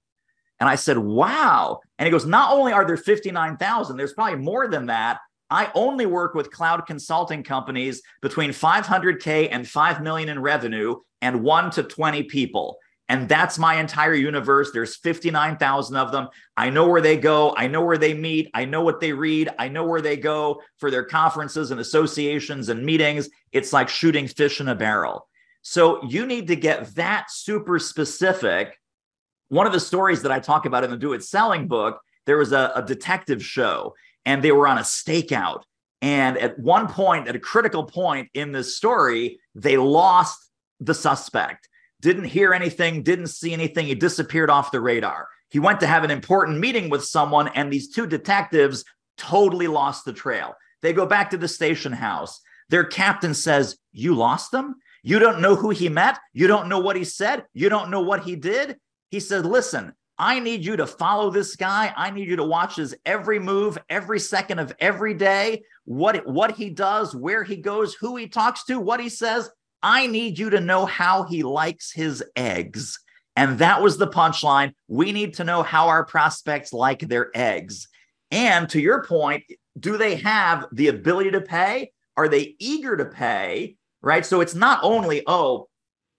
[0.57, 1.81] And I said, Wow.
[1.99, 5.19] And he goes, Not only are there 59,000, there's probably more than that.
[5.51, 10.95] I only work with cloud consulting companies between 500K and 5 million in revenue.
[11.23, 12.79] and one to 20 people.
[13.07, 14.71] And that's my entire universe.
[14.71, 16.29] There's 59,000 of them.
[16.57, 17.53] I know where they go.
[17.55, 18.49] I know where they meet.
[18.55, 19.49] I know what they read.
[19.59, 23.29] I know where they go for their conferences and associations and meetings.
[23.51, 25.27] It's like shooting fish in a barrel.
[25.61, 28.79] So you need to get that super specific.
[29.49, 32.37] One of the stories that I talk about in the Do It Selling book, there
[32.37, 33.93] was a, a detective show
[34.25, 35.63] and they were on a stakeout.
[36.01, 41.67] And at one point, at a critical point in this story, they lost the suspect
[42.01, 43.85] didn't hear anything, didn't see anything.
[43.85, 45.27] He disappeared off the radar.
[45.49, 48.83] He went to have an important meeting with someone, and these two detectives
[49.17, 50.55] totally lost the trail.
[50.81, 52.41] They go back to the station house.
[52.69, 54.75] Their captain says, You lost them?
[55.03, 56.17] You don't know who he met?
[56.33, 57.45] You don't know what he said?
[57.53, 58.77] You don't know what he did?
[59.09, 61.91] He said, Listen, I need you to follow this guy.
[61.97, 66.51] I need you to watch his every move, every second of every day, what, what
[66.51, 69.49] he does, where he goes, who he talks to, what he says.
[69.81, 72.99] I need you to know how he likes his eggs.
[73.35, 74.73] And that was the punchline.
[74.87, 77.87] We need to know how our prospects like their eggs.
[78.29, 79.43] And to your point,
[79.79, 81.93] do they have the ability to pay?
[82.15, 83.75] Are they eager to pay?
[84.03, 84.23] Right.
[84.23, 85.67] So it's not only, oh,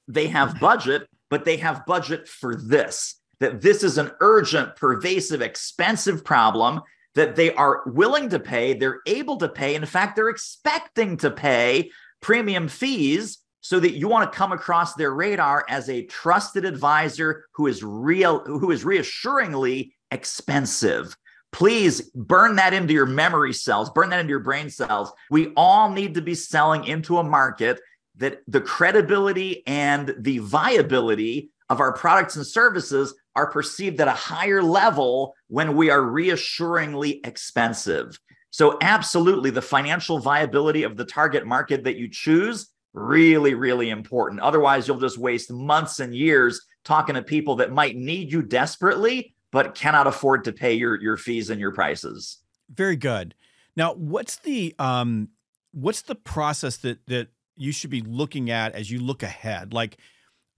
[0.09, 5.43] they have budget, but they have budget for this, that this is an urgent, pervasive,
[5.43, 6.81] expensive problem
[7.17, 8.73] that they are willing to pay.
[8.73, 9.75] They're able to pay.
[9.75, 14.95] In fact, they're expecting to pay premium fees so that you want to come across
[14.95, 21.17] their radar as a trusted advisor who is real who is reassuringly expensive
[21.53, 25.91] please burn that into your memory cells burn that into your brain cells we all
[25.91, 27.81] need to be selling into a market
[28.17, 34.13] that the credibility and the viability of our products and services are perceived at a
[34.13, 38.19] higher level when we are reassuringly expensive
[38.53, 44.41] so absolutely the financial viability of the target market that you choose really, really important.
[44.41, 49.35] Otherwise, you'll just waste months and years talking to people that might need you desperately,
[49.51, 52.39] but cannot afford to pay your, your fees and your prices.
[52.73, 53.35] Very good.
[53.75, 55.29] Now, what's the um,
[55.73, 59.73] what's the process that that you should be looking at as you look ahead?
[59.73, 59.97] Like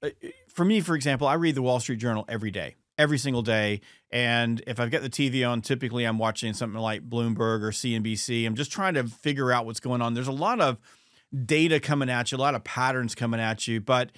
[0.02, 0.10] uh,
[0.54, 3.80] for me, for example, I read the Wall Street Journal every day, every single day.
[4.10, 8.46] And if I've got the TV on, typically I'm watching something like Bloomberg or CNBC.
[8.46, 10.14] I'm just trying to figure out what's going on.
[10.14, 10.78] There's a lot of
[11.44, 13.80] data coming at you, a lot of patterns coming at you.
[13.80, 14.12] But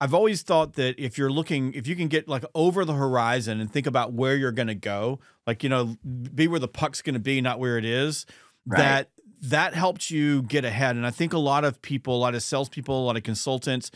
[0.00, 3.60] I've always thought that if you're looking, if you can get like over the horizon
[3.60, 5.96] and think about where you're going to go, like, you know,
[6.34, 8.24] be where the puck's going to be, not where it is,
[8.66, 8.78] right.
[8.78, 9.10] that
[9.42, 10.96] that helps you get ahead.
[10.96, 13.90] And I think a lot of people, a lot of salespeople, a lot of consultants,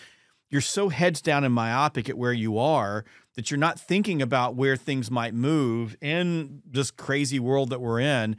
[0.49, 3.05] you're so heads down and myopic at where you are
[3.35, 8.01] that you're not thinking about where things might move in this crazy world that we're
[8.01, 8.37] in.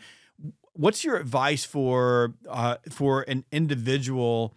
[0.74, 4.54] What's your advice for uh, for an individual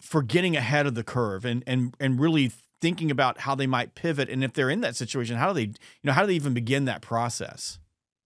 [0.00, 3.94] for getting ahead of the curve and and and really thinking about how they might
[3.94, 4.28] pivot?
[4.28, 6.54] And if they're in that situation how do they you know how do they even
[6.54, 7.78] begin that process?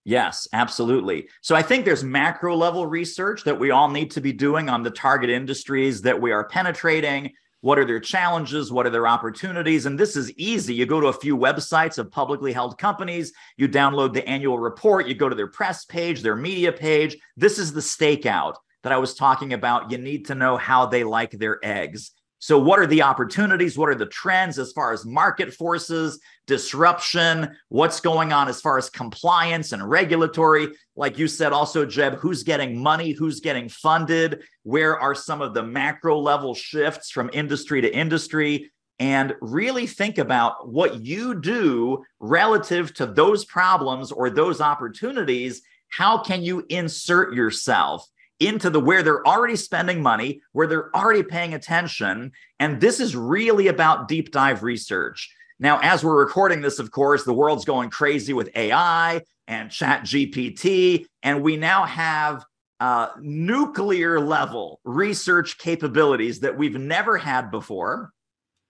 [0.04, 1.28] Yes, absolutely.
[1.42, 4.82] So I think there's macro level research that we all need to be doing on
[4.82, 7.30] the target industries that we are penetrating,
[7.60, 8.72] what are their challenges?
[8.72, 9.86] What are their opportunities?
[9.86, 10.74] And this is easy.
[10.74, 15.06] You go to a few websites of publicly held companies, you download the annual report,
[15.06, 17.16] you go to their press page, their media page.
[17.36, 19.90] This is the stakeout that I was talking about.
[19.90, 22.12] You need to know how they like their eggs.
[22.42, 23.76] So, what are the opportunities?
[23.76, 27.54] What are the trends as far as market forces, disruption?
[27.68, 30.68] What's going on as far as compliance and regulatory?
[30.96, 33.12] Like you said, also, Jeb, who's getting money?
[33.12, 34.40] Who's getting funded?
[34.62, 38.72] Where are some of the macro level shifts from industry to industry?
[38.98, 45.60] And really think about what you do relative to those problems or those opportunities.
[45.88, 48.06] How can you insert yourself?
[48.40, 52.32] Into the where they're already spending money, where they're already paying attention.
[52.58, 55.32] And this is really about deep dive research.
[55.58, 60.04] Now, as we're recording this, of course, the world's going crazy with AI and Chat
[60.04, 62.44] GPT, and we now have
[62.80, 68.10] uh, nuclear level research capabilities that we've never had before.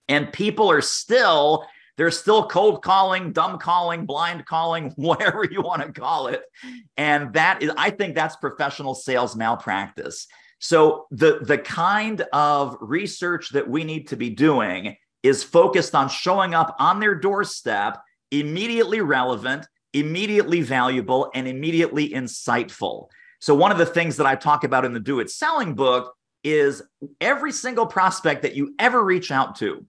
[0.08, 1.64] And people are still
[2.00, 6.40] they're still cold calling, dumb calling, blind calling, whatever you want to call it.
[6.96, 10.26] And that is, I think that's professional sales malpractice.
[10.60, 16.08] So the, the kind of research that we need to be doing is focused on
[16.08, 17.98] showing up on their doorstep,
[18.30, 23.08] immediately relevant, immediately valuable, and immediately insightful.
[23.40, 26.14] So, one of the things that I talk about in the Do It Selling book
[26.44, 26.82] is
[27.20, 29.84] every single prospect that you ever reach out to,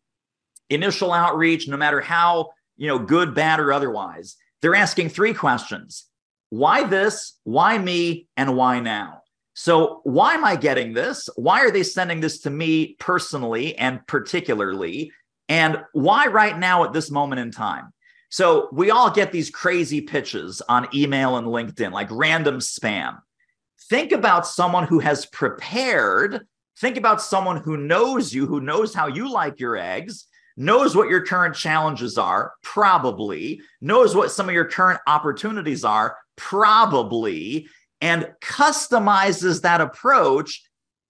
[0.71, 6.05] initial outreach, no matter how, you know, good, bad, or otherwise, they're asking three questions.
[6.49, 7.39] Why this?
[7.43, 8.27] Why me?
[8.35, 9.21] And why now?
[9.53, 11.29] So, why am I getting this?
[11.35, 15.11] Why are they sending this to me personally and particularly?
[15.49, 17.93] And why right now at this moment in time?
[18.29, 23.19] So, we all get these crazy pitches on email and LinkedIn, like random spam.
[23.89, 26.47] Think about someone who has prepared.
[26.79, 30.27] Think about someone who knows you, who knows how you like your eggs,
[30.61, 36.15] knows what your current challenges are, probably, knows what some of your current opportunities are,
[36.35, 37.67] probably,
[37.99, 40.63] and customizes that approach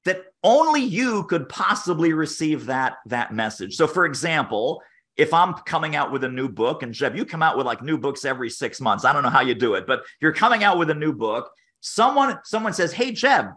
[0.06, 3.76] that only you could possibly receive that that message.
[3.76, 4.82] So for example,
[5.18, 7.84] if I'm coming out with a new book and Jeb, you come out with like
[7.84, 9.06] new books every 6 months.
[9.06, 11.52] I don't know how you do it, but you're coming out with a new book.
[11.82, 13.48] Someone someone says, "Hey Jeb,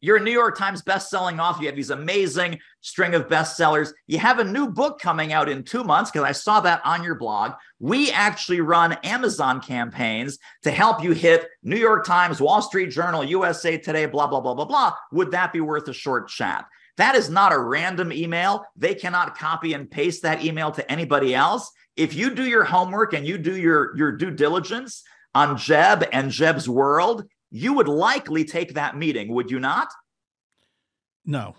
[0.00, 1.62] you're a New York Times best-selling author.
[1.62, 3.92] You have these amazing string of bestsellers.
[4.06, 7.02] You have a new book coming out in two months because I saw that on
[7.02, 7.52] your blog.
[7.78, 13.24] We actually run Amazon campaigns to help you hit New York Times, Wall Street Journal,
[13.24, 14.94] USA Today, blah, blah, blah, blah, blah.
[15.12, 16.66] Would that be worth a short chat?
[16.96, 18.64] That is not a random email.
[18.76, 21.70] They cannot copy and paste that email to anybody else.
[21.96, 25.02] If you do your homework and you do your, your due diligence
[25.34, 29.88] on Jeb and Jeb's world, you would likely take that meeting, would you not?
[31.24, 31.54] No.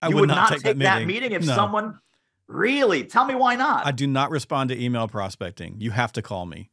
[0.00, 1.56] I you would, would not, not, take, take, that that meeting, meeting, if No.
[1.56, 1.98] someone
[2.46, 3.84] really tell me why not.
[3.84, 5.74] I do not respond to email prospecting.
[5.80, 6.70] You have to call me.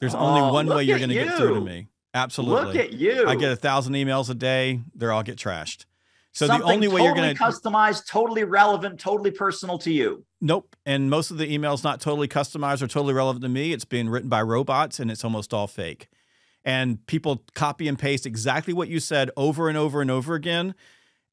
[0.00, 1.88] There's oh, only one way you're going to get through to me.
[2.14, 2.64] Absolutely.
[2.64, 3.26] Look at you.
[3.28, 4.80] I get a thousand emails a day.
[4.94, 5.84] They're all get trashed.
[6.32, 10.24] So Something the only way you're going to customize, totally relevant, totally personal to you.
[10.40, 10.74] nope.
[10.86, 13.74] And most of the emails not totally customized or totally relevant to me.
[13.74, 16.08] It's being written by robots and it's almost all fake.
[16.66, 20.74] And people copy and paste exactly what you said over and over and over again.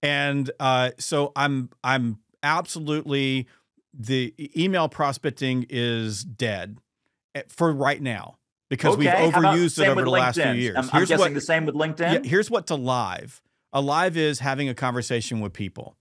[0.03, 3.47] And uh, so I'm I'm absolutely
[3.93, 6.77] the email prospecting is dead
[7.35, 8.37] eh, for right now
[8.69, 10.77] because we've Okay, about overused it over the last few years.
[10.77, 12.13] I'm, I'm Here's guessing what the same with LinkedIn.
[12.13, 13.41] yeah, here's what's alive.
[13.71, 15.95] Alive is having a conversation with people.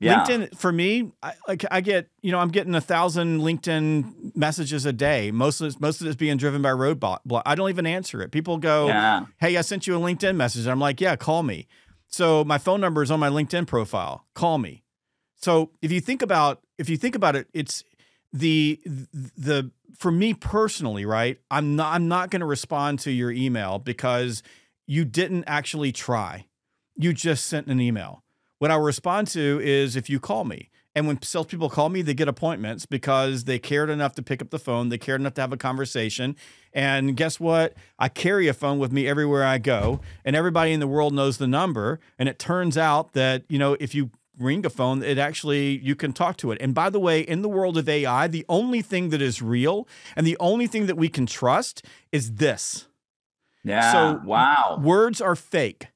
[0.00, 0.24] Yeah.
[0.24, 4.86] LinkedIn for me, I, like I get, you know, I'm getting a thousand LinkedIn messages
[4.86, 5.30] a day.
[5.30, 7.20] Most of this, most of it's being driven by roadblock.
[7.24, 8.30] blo- I don't even answer it.
[8.30, 9.26] People go, Yeah.
[9.38, 11.66] "Hey, I sent you a LinkedIn message." And I'm like, "Yeah, call me."
[12.08, 14.26] So my phone number is on my LinkedIn profile.
[14.34, 14.82] Call me.
[15.36, 17.84] So if you think about if you think about it, it's
[18.32, 21.38] the the for me personally, right?
[21.50, 24.42] I'm not I'm not going to respond to your email because
[24.86, 26.46] you didn't actually try.
[26.96, 28.22] You just sent an email.
[28.58, 30.70] What I'll respond to is if you call me.
[30.94, 34.48] And when salespeople call me, they get appointments because they cared enough to pick up
[34.48, 34.88] the phone.
[34.88, 36.36] They cared enough to have a conversation.
[36.72, 37.74] And guess what?
[37.98, 41.36] I carry a phone with me everywhere I go, and everybody in the world knows
[41.36, 42.00] the number.
[42.18, 45.94] And it turns out that, you know, if you ring a phone, it actually, you
[45.94, 46.58] can talk to it.
[46.62, 49.86] And by the way, in the world of AI, the only thing that is real
[50.16, 52.88] and the only thing that we can trust is this
[53.64, 53.92] Yeah.
[53.92, 54.80] So, wow.
[54.82, 55.88] words are fake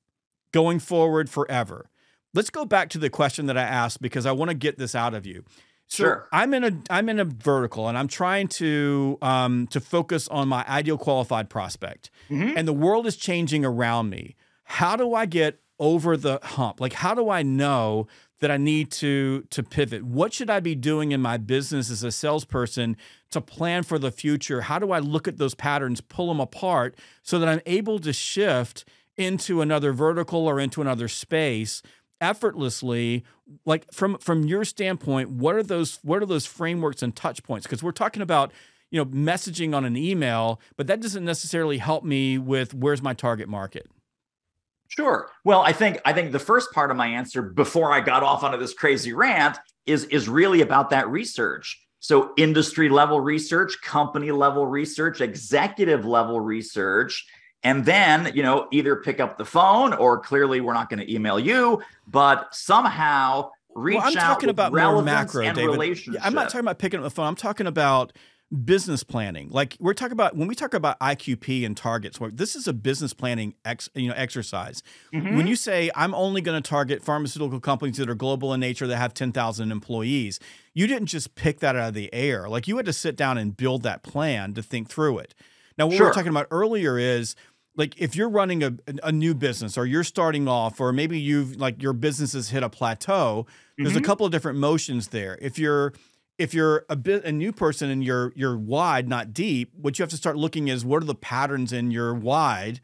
[0.53, 1.89] going forward forever.
[2.35, 4.95] Let's go back to the question that I asked because I want to get this
[4.95, 5.45] out of you.
[5.89, 6.29] So Sure.
[6.33, 10.47] I'm in a I'm in a vertical and I'm trying to um, to focus on
[10.47, 12.11] my ideal qualified prospect.
[12.31, 12.53] Mhm.
[12.57, 14.37] And the world is changing around me.
[14.65, 16.81] How do I get over the hump?
[16.81, 18.07] Like how do I know
[18.39, 20.05] that I need to to pivot?
[20.05, 22.97] What should I be doing in my business as a salesperson
[23.33, 24.61] to plan for the future?
[24.61, 28.13] How do I look at those patterns, pull them apart so that I'm able to
[28.13, 28.85] shift
[29.17, 31.83] into another vertical or into another space
[32.21, 33.25] effortlessly
[33.65, 37.67] like from from your standpoint what are those what are those frameworks and touch points
[37.67, 38.53] because we're talking about
[38.91, 43.15] you know messaging on an email but that doesn't necessarily help me with where's my
[43.15, 43.87] target market
[44.91, 45.31] Sure.
[45.45, 48.43] Well, I think I think the first part of my answer before I got off
[48.43, 49.57] onto this crazy rant
[49.87, 51.81] is is really about that research.
[52.01, 57.25] So industry level research, company level research, executive level research,
[57.63, 61.13] and then, you know, either pick up the phone or clearly we're not going to
[61.13, 66.19] email you, but somehow reach well i'm out talking about more macro and david.
[66.21, 67.27] I'm not talking about picking up the phone.
[67.27, 68.13] I'm talking about
[68.65, 69.49] business planning.
[69.51, 73.15] Like we're talking about when we talk about iqp and targets this is a business
[73.15, 74.83] planning ex, you know exercise.
[75.15, 75.37] Mhm.
[75.37, 78.89] when you say i'm only going to target pharmaceutical companies that are global in nature
[78.89, 80.41] that have 10,000 employees
[80.75, 82.49] you didn't just pick that out of the air.
[82.49, 85.33] Like you had to sit down and build that plan to think through it.
[85.79, 86.07] Now what we Sure.
[86.09, 87.37] we're talking about earlier is
[87.77, 91.57] like if you're running a, a new business or you're starting off or maybe you've
[91.57, 93.47] like your business has hit a plateau
[93.79, 94.05] there's a Mhm.
[94.05, 95.39] couple of different motions there.
[95.41, 95.93] If you're
[96.39, 100.03] if you're a bit a new person and you're you're wide not deep what you
[100.03, 102.81] have to start looking is what are the patterns in your wide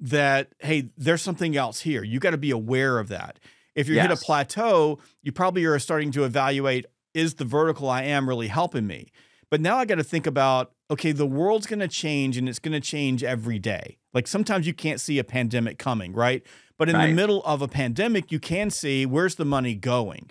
[0.00, 2.02] that hey there's something else here.
[2.04, 3.38] You got to be aware of that.
[3.74, 8.02] If you hit a plateau you probably are starting to evaluate is the vertical i
[8.02, 9.08] am really helping me?
[9.50, 12.58] But now i got to think about okay, the world's going to change and it's
[12.58, 13.98] going to change every day.
[14.14, 16.42] Like sometimes you can't see a pandemic coming, right?
[16.78, 17.08] But in right.
[17.08, 20.30] the middle of a pandemic, you can see where's the money going.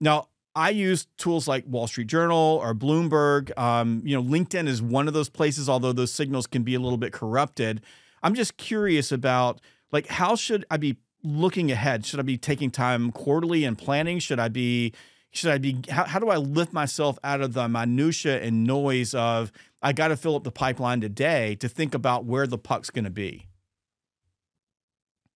[0.00, 3.56] Now, I use tools like Wall Street Journal or Bloomberg.
[3.58, 6.80] Um, you know, LinkedIn is one of those places, although those signals can be a
[6.80, 7.82] little bit corrupted.
[8.22, 9.60] I'm just curious about
[9.92, 12.06] like how should I be looking ahead?
[12.06, 14.18] Should I be taking time quarterly and planning?
[14.18, 14.94] Should I be
[15.36, 19.14] should I be how, how do I lift myself out of the minutia and noise
[19.14, 22.90] of I got to fill up the pipeline today to think about where the puck's
[22.90, 23.46] going to be?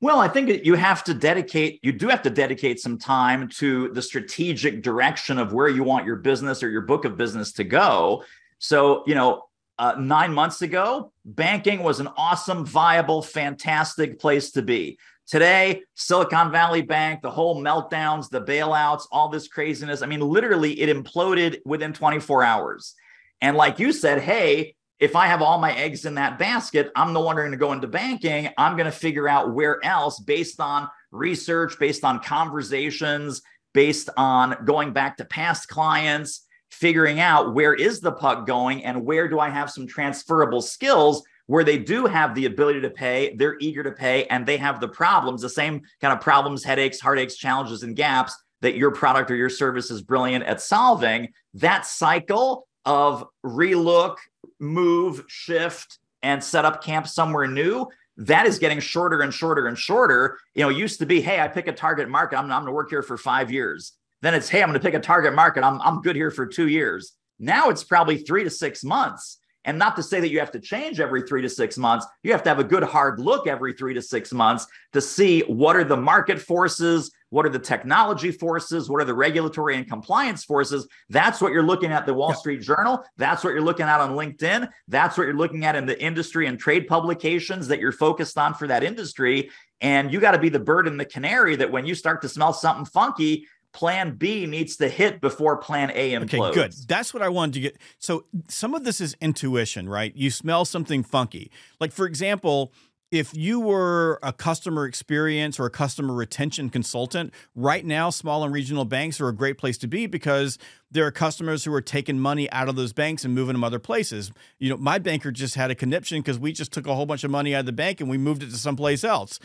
[0.03, 3.89] Well, I think you have to dedicate, you do have to dedicate some time to
[3.93, 7.65] the strategic direction of where you want your business or your book of business to
[7.65, 8.25] go.
[8.59, 9.43] So, you know,
[9.79, 14.99] uh, nine months ago, banking was an awesome, viable, fantastic place to be.
[15.31, 20.03] Today, Silicon Valley Bank, the whole meltdowns, the bailouts, all this craziness.
[20.03, 22.97] I mean, literally, it imploded within 24 hours.
[23.41, 27.13] And like you said, hey, if I have all my eggs in that basket, I'm
[27.13, 28.49] no longer going to go into banking.
[28.59, 33.41] I'm going to figure out where else based on research, based on conversations,
[33.73, 39.07] based on going back to past clients, figuring out where is the puck going and
[39.07, 43.35] where do I have some transferable skills where they do have the ability to pay,
[43.35, 47.01] they're eager to pay, and they have the problems, the same kind of problems, headaches,
[47.01, 51.27] heartaches, challenges, and gaps that your product or your service is brilliant at solving.
[51.55, 54.19] That cycle of relook,
[54.61, 59.77] move, shift, and set up camp somewhere new, that is getting shorter and shorter and
[59.77, 60.39] shorter.
[60.55, 62.73] You know, used to be, hey, I pick a target market, I'm, I'm going to
[62.73, 63.95] work here for five years.
[64.23, 66.47] Then it's, hey, I'm going to pick a target market, I'm, I'm good here for
[66.47, 67.13] two years.
[67.41, 69.40] Now it's probably three to six months.
[69.65, 72.33] And not to say that you have to change every three to six months, you
[72.33, 75.77] have to have a good hard look every three to six months to see what
[75.77, 80.45] are the market forces, what are the technology forces, what are the regulatory and compliance
[80.45, 80.89] forces.
[81.11, 83.05] That's what you're looking at the Wall Street Journal.
[83.19, 84.69] That's what you're looking at on LinkedIn.
[84.89, 88.55] That's what you're looking at in the industry and trade publications that you're focused on
[88.55, 89.51] for that industry.
[89.83, 92.29] And you got to be the bird and the canary that when you start to
[92.29, 96.51] smell something funky, plan B needs to hit before plan A implodes.
[96.51, 96.75] Okay, good.
[96.89, 97.77] That's what I wanted to get.
[97.99, 100.15] So some of this is intuition, right?
[100.15, 101.51] You smell something funky.
[101.79, 102.73] Like for example,
[103.11, 108.53] if you were a customer experience or a customer retention consultant, right now, small and
[108.53, 110.59] regional banks are a great place to be because
[110.93, 113.81] there are customers who are taking money out of those banks and moving them other
[113.81, 114.31] places.
[114.59, 117.25] You know, my banker just had a conniption because we just took a whole bunch
[117.25, 119.41] of money out of the bank and we moved it to someplace else.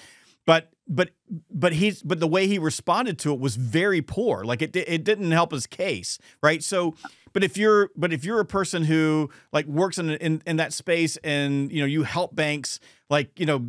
[0.46, 1.10] But but
[1.52, 4.44] but he's but the way he responded to it was very poor.
[4.44, 6.64] Like it it didn't help his case, right?
[6.64, 6.96] So
[7.34, 10.74] but if you're but if you're a person who like works in in, in that
[10.74, 12.80] space and you know you help banks
[13.10, 13.66] like you know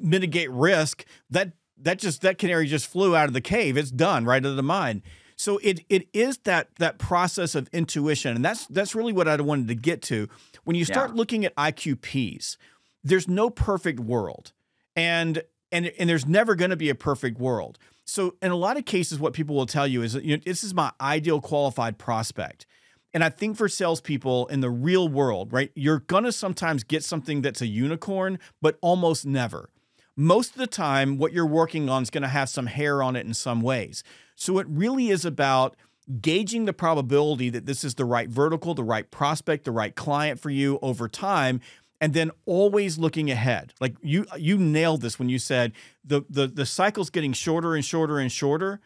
[0.00, 3.76] mitigate risk, that that just that canary just flew out of the cave.
[3.76, 5.02] It's done right out of the mine.
[5.34, 9.40] So it it is that that process of intuition, and that's that's really what I
[9.40, 10.28] wanted to get to.
[10.64, 11.16] When you start yeah.
[11.16, 12.56] looking at IQPs,
[13.04, 14.52] there's no perfect world,
[14.94, 17.78] and and and there's never going to be a perfect world.
[18.04, 20.64] So in a lot of cases, what people will tell you is, you know, this
[20.64, 22.66] is my ideal qualified prospect.
[23.12, 27.42] And I think for salespeople in the real world, right, you're gonna sometimes get something
[27.42, 29.70] that's a unicorn, but almost never.
[30.16, 33.26] Most of the time, what you're working on is gonna have some hair on it
[33.26, 34.02] in some ways.
[34.36, 35.76] So it really is about
[36.20, 40.40] gauging the probability that this is the right vertical, the right prospect, the right client
[40.40, 41.60] for you over time
[42.00, 43.74] and then always looking ahead.
[43.80, 45.72] Like you you nailed this when you said
[46.04, 48.80] the the the cycle's getting shorter and shorter and shorter.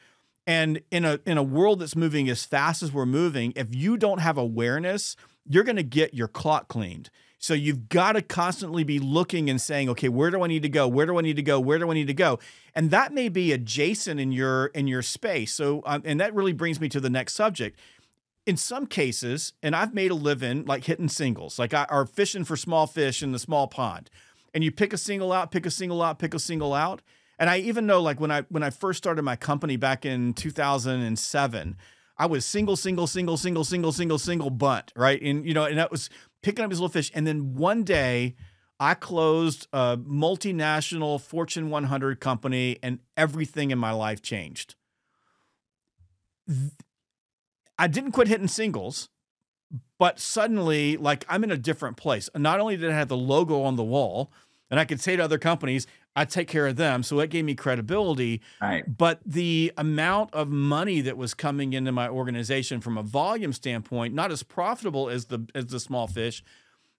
[0.45, 3.97] And in a in a world that's moving as fast as we're moving, if you
[3.97, 7.11] don't have awareness, you're going to get your clock cleaned.
[7.39, 10.69] So you've got to constantly be looking and saying, okay, where do I need to
[10.69, 10.87] go?
[10.87, 11.59] Where do I need to go?
[11.59, 12.39] Where do I need to go?
[12.73, 15.53] And that may be adjacent in your in your space.
[15.53, 17.79] So um, and that really brings me to the next subject
[18.47, 22.45] in some cases, and I've made a living like hitting singles, like I are fishing
[22.45, 24.11] for small fish in the small pond.
[24.55, 27.03] And you pick a single out, pick a single out, pick a single out.
[27.39, 30.35] And I even know like when I when I first started my company back in
[30.35, 31.77] 2007,
[32.19, 35.21] I was single, single, single, single, single, single, single bunt, right?
[35.23, 36.11] And you know, and that was
[36.43, 37.11] picking up these little fish.
[37.15, 38.35] And then one day
[38.79, 44.75] I closed a multinational Fortune 100 company and everything in my life changed
[47.79, 49.09] I didn't quit hitting singles,
[49.99, 52.29] but suddenly, like I'm in a different place.
[52.37, 54.33] Not only did I have the logo on the wall,
[54.71, 57.03] and I could say to other companies, I take care of them.
[57.03, 58.41] So that gave me credibility.
[58.61, 58.85] Right.
[58.87, 64.15] But the amount of money that was coming into my organization from a volume standpoint,
[64.15, 66.43] not as profitable as the as the small fish,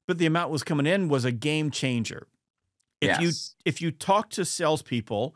[0.07, 2.28] but the amount was coming in was a game changer.
[3.01, 3.21] If yes.
[3.21, 3.32] you
[3.65, 5.36] if you talk to salespeople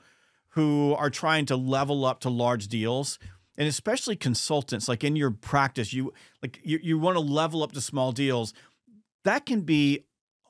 [0.50, 3.20] who are trying to level up to large deals,
[3.58, 7.72] and especially consultants like in your practice you like you, you want to level up
[7.72, 8.54] to small deals
[9.24, 10.06] that can be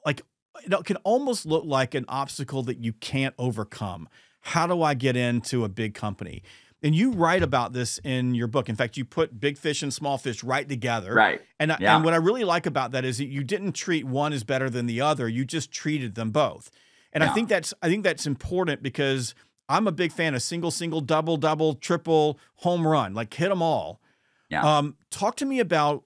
[0.05, 0.22] like
[0.66, 4.08] it can almost look like an obstacle that you can't overcome.
[4.41, 6.43] How do I get into a big company?
[6.84, 8.70] And you write about this in your book.
[8.70, 11.14] In fact, you put big fish and small fish right together.
[11.14, 11.41] Right.
[11.60, 11.95] And, yeah.
[11.95, 14.70] and what I really like about that is that you didn't treat one as better
[14.70, 15.28] than the other.
[15.28, 16.70] You just treated them both.
[17.14, 17.32] And yeah.
[17.32, 19.34] I think that's I think that's important because
[19.70, 23.13] I'm a big fan of single, single, double, double, triple, home run.
[23.13, 24.01] Like hit them all.
[24.49, 24.63] Yeah.
[24.63, 26.03] Um, talk to me about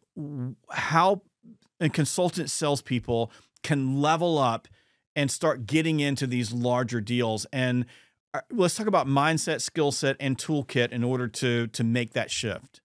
[0.70, 1.22] how
[1.80, 3.32] a consultant salespeople
[3.64, 4.68] can level up
[5.16, 7.46] and start getting into these larger deals.
[7.52, 7.86] And
[8.34, 12.32] uh, let's talk about mindset, skill set, and toolkit in order to to make that
[12.32, 12.82] shift.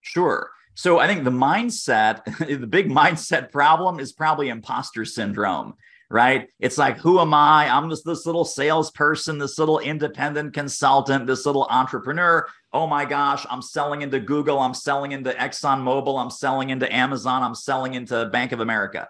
[0.00, 0.50] Sure.
[0.74, 2.24] So I think the mindset,
[2.60, 5.74] the big mindset problem is probably imposter syndrome
[6.10, 6.48] right?
[6.60, 7.68] It's like, who am I?
[7.68, 12.46] I'm just this little salesperson, this little independent consultant, this little entrepreneur.
[12.72, 17.42] Oh my gosh, I'm selling into Google, I'm selling into ExxonMobil, I'm selling into Amazon,
[17.42, 19.08] I'm selling into Bank of America.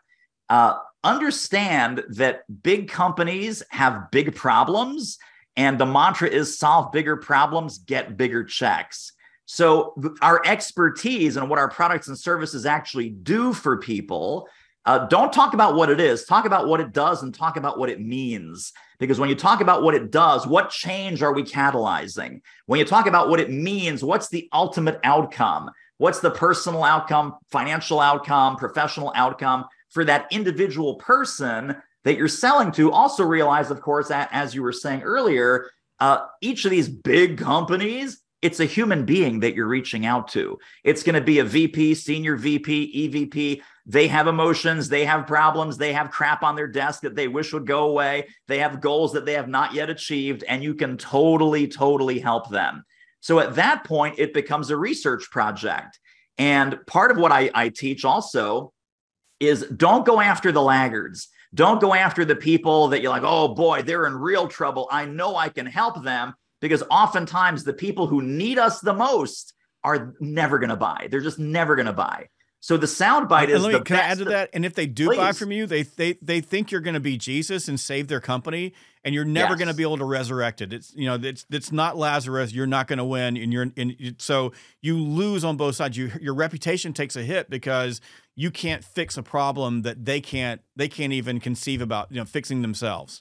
[0.48, 5.18] Uh, understand that big companies have big problems,
[5.56, 9.12] and the mantra is solve bigger problems, get bigger checks.
[9.46, 14.48] So, our expertise and what our products and services actually do for people
[14.86, 17.78] uh, don't talk about what it is, talk about what it does and talk about
[17.78, 18.72] what it means.
[18.98, 22.40] Because when you talk about what it does, what change are we catalyzing?
[22.66, 25.70] When you talk about what it means, what's the ultimate outcome?
[25.98, 32.72] What's the personal outcome, financial outcome, professional outcome for that individual person that you're selling
[32.72, 32.92] to?
[32.92, 35.70] Also, realize, of course, that, as you were saying earlier,
[36.00, 40.58] uh, each of these big companies it's a human being that you're reaching out to.
[40.84, 43.62] It's going to be a VP, senior VP, EVP.
[43.86, 47.52] They have emotions, they have problems, they have crap on their desk that they wish
[47.52, 48.28] would go away.
[48.48, 52.48] They have goals that they have not yet achieved, and you can totally, totally help
[52.48, 52.84] them.
[53.20, 55.98] So at that point, it becomes a research project.
[56.38, 58.72] And part of what I, I teach also
[59.38, 61.28] is don't go after the laggards.
[61.54, 64.88] Don't go after the people that you're like, oh boy, they're in real trouble.
[64.90, 69.54] I know I can help them because oftentimes the people who need us the most
[69.84, 71.08] are never going to buy.
[71.10, 72.28] They're just never going to buy.
[72.64, 73.66] So the soundbite uh, is.
[73.66, 74.48] Me, the can I add to that?
[74.54, 75.18] And if they do Please.
[75.18, 78.20] buy from you, they they they think you're going to be Jesus and save their
[78.20, 78.72] company,
[79.04, 79.58] and you're never yes.
[79.58, 80.72] going to be able to resurrect it.
[80.72, 82.54] It's you know it's it's not Lazarus.
[82.54, 84.16] You're not going to win, and you're in.
[84.18, 85.98] So you lose on both sides.
[85.98, 88.00] You your reputation takes a hit because
[88.34, 92.24] you can't fix a problem that they can't they can't even conceive about you know
[92.24, 93.20] fixing themselves.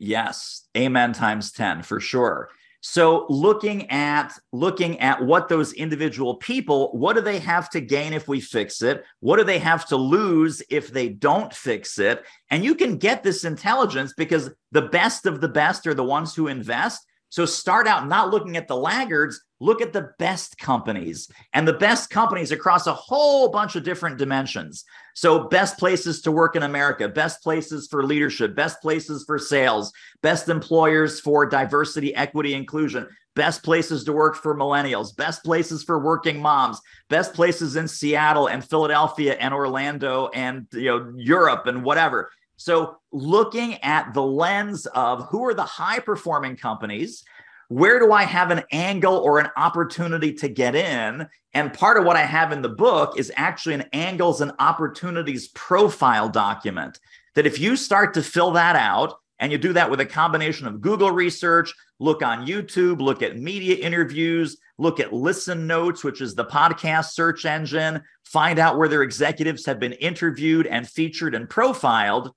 [0.00, 2.48] Yes, amen times ten for sure.
[2.82, 8.14] So looking at looking at what those individual people, what do they have to gain
[8.14, 9.04] if we fix it?
[9.20, 12.24] What do they have to lose if they don't fix it?
[12.50, 16.34] And you can get this intelligence because the best of the best are the ones
[16.34, 17.06] who invest.
[17.30, 21.72] So start out not looking at the laggards, look at the best companies and the
[21.72, 24.84] best companies across a whole bunch of different dimensions.
[25.14, 29.92] So, best places to work in America, best places for leadership, best places for sales,
[30.22, 33.06] best employers for diversity, equity, inclusion,
[33.36, 38.48] best places to work for millennials, best places for working moms, best places in Seattle
[38.48, 42.30] and Philadelphia and Orlando and you know Europe and whatever.
[42.60, 47.24] So, looking at the lens of who are the high performing companies,
[47.68, 51.26] where do I have an angle or an opportunity to get in?
[51.54, 55.48] And part of what I have in the book is actually an angles and opportunities
[55.48, 57.00] profile document.
[57.34, 60.66] That if you start to fill that out, and you do that with a combination
[60.66, 66.20] of Google research, look on YouTube, look at media interviews, look at Listen Notes, which
[66.20, 71.34] is the podcast search engine, find out where their executives have been interviewed and featured
[71.34, 72.34] and profiled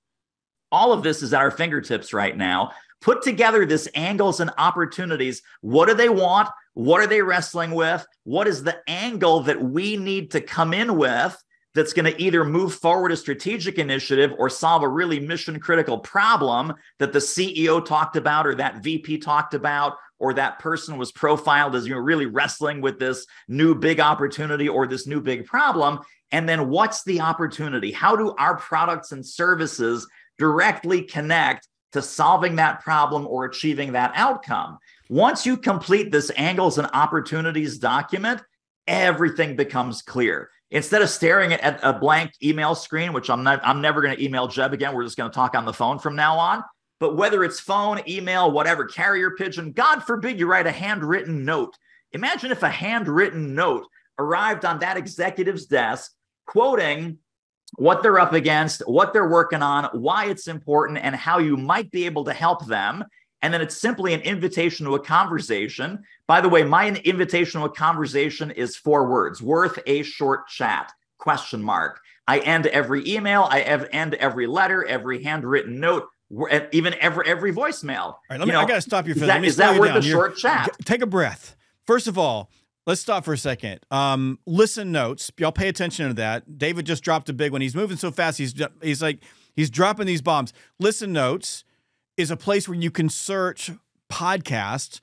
[0.74, 2.72] all of this is at our fingertips right now.
[3.00, 5.40] Put together this angles and opportunities.
[5.60, 6.48] What do they want?
[6.72, 8.04] What are they wrestling with?
[8.24, 11.40] What is the angle that we need to come in with
[11.76, 15.98] that's going to either move forward a strategic initiative or solve a really mission critical
[15.98, 21.12] problem that the CEO talked about or that VP talked about or that person was
[21.12, 25.44] profiled as you know really wrestling with this new big opportunity or this new big
[25.44, 26.00] problem
[26.32, 30.06] and then what's the opportunity how do our products and services
[30.38, 34.78] directly connect to solving that problem or achieving that outcome.
[35.08, 38.42] Once you complete this angles and opportunities document,
[38.86, 40.50] everything becomes clear.
[40.70, 44.24] Instead of staring at a blank email screen, which I'm not, I'm never going to
[44.24, 44.92] email Jeb again.
[44.92, 46.64] We're just going to talk on the phone from now on.
[46.98, 51.76] But whether it's phone, email, whatever, carrier pigeon, God forbid you write a handwritten note.
[52.12, 53.86] Imagine if a handwritten note
[54.18, 56.12] arrived on that executive's desk
[56.46, 57.18] quoting
[57.76, 61.90] what they're up against, what they're working on, why it's important, and how you might
[61.90, 63.04] be able to help them.
[63.42, 66.02] And then it's simply an invitation to a conversation.
[66.26, 70.92] By the way, my invitation to a conversation is four words worth a short chat.
[71.18, 72.00] question mark.
[72.26, 76.08] I end every email, I end every letter, every handwritten note,
[76.72, 78.04] even every every voicemail.
[78.04, 79.44] All right, let me, know, I got to stop you for is that.
[79.44, 80.70] Is that worth a short chat?
[80.84, 81.56] Take a breath.
[81.86, 82.50] First of all,
[82.86, 83.80] let's stop for a second.
[83.90, 85.30] Um, listen notes.
[85.38, 86.58] Y'all pay attention to that.
[86.58, 87.60] David just dropped a big one.
[87.60, 88.38] He's moving so fast.
[88.38, 89.20] He's he's like
[89.54, 90.52] he's dropping these bombs.
[90.78, 91.64] Listen notes
[92.16, 93.70] is a place where you can search
[94.10, 95.00] podcasts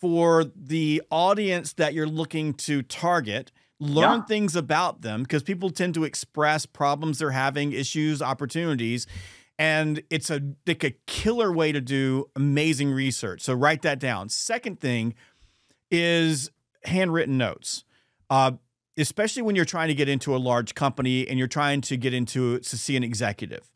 [0.00, 3.52] for the audience that you're looking to target
[3.82, 4.24] learn yeah.
[4.24, 9.06] things about them because people tend to express problems they're having, issues, opportunities.
[9.58, 13.42] And it's a like a killer way to do amazing research.
[13.42, 14.28] So write that down.
[14.28, 15.14] Second thing
[15.90, 16.50] is
[16.84, 17.84] handwritten notes.
[18.30, 18.52] Uh,
[18.96, 22.12] especially when you're trying to get into a large company and you're trying to get
[22.12, 23.70] into to see an executive.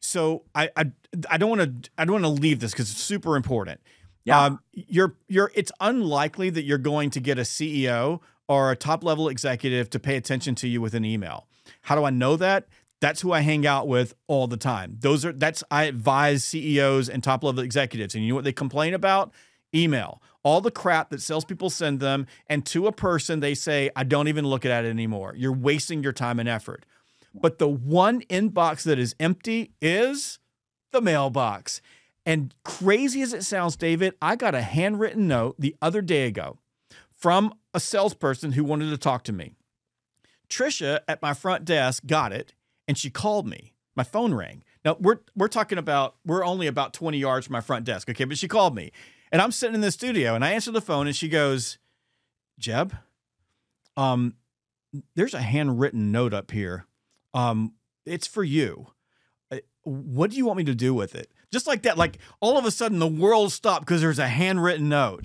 [0.00, 0.92] So I I,
[1.30, 3.80] I don't want to I don't want to leave this because it's super important.
[4.24, 4.42] Yeah.
[4.42, 9.04] Um, you're you're it's unlikely that you're going to get a CEO or a top
[9.04, 11.46] level executive to pay attention to you with an email.
[11.82, 12.68] How do I know that?
[13.00, 14.96] That's who I hang out with all the time.
[15.00, 18.14] Those are that's I advise CEOs and top level executives.
[18.14, 19.32] And you know what they complain about?
[19.74, 20.22] Email.
[20.44, 24.28] All the crap that salespeople send them, and to a person, they say, I don't
[24.28, 25.34] even look at it anymore.
[25.36, 26.84] You're wasting your time and effort.
[27.34, 30.38] But the one inbox that is empty is
[30.92, 31.80] the mailbox.
[32.26, 36.58] And crazy as it sounds, David, I got a handwritten note the other day ago
[37.12, 39.56] from a salesperson who wanted to talk to me.
[40.48, 42.54] Trisha at my front desk got it
[42.86, 43.72] and she called me.
[43.96, 44.62] My phone rang.
[44.84, 48.24] Now we're we're talking about we're only about 20 yards from my front desk, okay?
[48.24, 48.92] But she called me.
[49.34, 51.78] And I'm sitting in the studio and I answer the phone and she goes,
[52.56, 52.94] "Jeb,
[53.96, 54.36] um
[55.16, 56.86] there's a handwritten note up here.
[57.34, 57.72] Um
[58.06, 58.92] it's for you.
[59.50, 62.56] Uh, what do you want me to do with it?" Just like that, like all
[62.56, 65.24] of a sudden the world stopped because there's a handwritten note.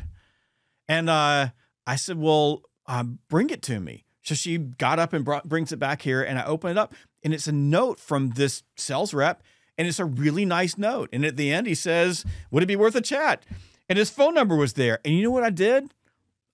[0.88, 1.50] And uh
[1.86, 4.06] I said, Well, uh, bring it to me.
[4.24, 6.96] So she got up and brought, brings it back here, and I open it up,
[7.24, 9.44] and it's a note from this sales rep,
[9.78, 11.10] and it's a really nice note.
[11.14, 13.46] And at the end, he says, Would it be worth a chat?
[13.90, 15.00] And his phone number was there.
[15.04, 15.92] And you know what I did?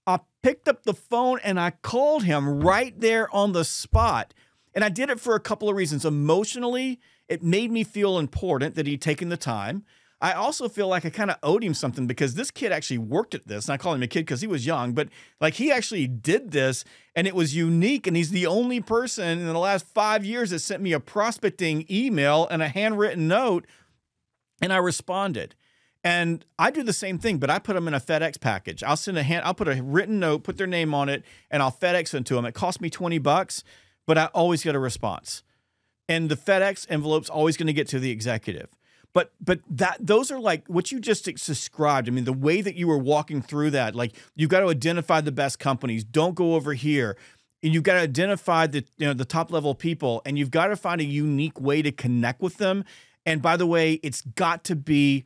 [0.08, 4.34] I picked up the phone and I called him right there on the spot.
[4.74, 6.06] And I did it for a couple of reasons.
[6.06, 9.84] Emotionally, it made me feel important that he'd taken the time.
[10.22, 13.36] I also feel like I kind of owed him something because this kid actually worked
[13.36, 13.66] at this.
[13.66, 15.10] And I call him a kid because he was young, but
[15.42, 18.08] like he actually did this and it was unique.
[18.08, 21.86] And he's the only person in the last five years that sent me a prospecting
[21.92, 23.68] email and a handwritten note.
[24.62, 25.56] And I responded.
[26.06, 28.84] And I do the same thing, but I put them in a FedEx package.
[28.84, 31.64] I'll send a hand, I'll put a written note, put their name on it, and
[31.64, 32.46] I'll FedEx it to them.
[32.46, 33.64] It cost me 20 bucks,
[34.06, 35.42] but I always get a response.
[36.08, 38.70] And the FedEx envelope's always going to get to the executive.
[39.14, 42.08] But but that those are like what you just described.
[42.08, 45.22] I mean, the way that you were walking through that, like you've got to identify
[45.22, 46.04] the best companies.
[46.04, 47.18] Don't go over here.
[47.64, 50.68] And you've got to identify the you know the top level people, and you've got
[50.68, 52.84] to find a unique way to connect with them.
[53.26, 55.26] And by the way, it's got to be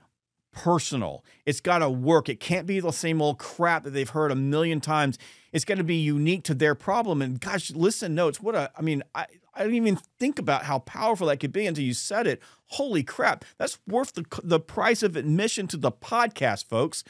[0.51, 1.23] personal.
[1.45, 2.29] It's got to work.
[2.29, 5.17] It can't be the same old crap that they've heard a million times.
[5.51, 7.21] It's got to be unique to their problem.
[7.21, 8.41] And gosh, listen notes.
[8.41, 11.65] What a, I mean, I, I didn't even think about how powerful that could be
[11.65, 12.41] until you said it.
[12.67, 13.45] Holy crap.
[13.57, 17.03] That's worth the, the price of admission to the podcast, folks.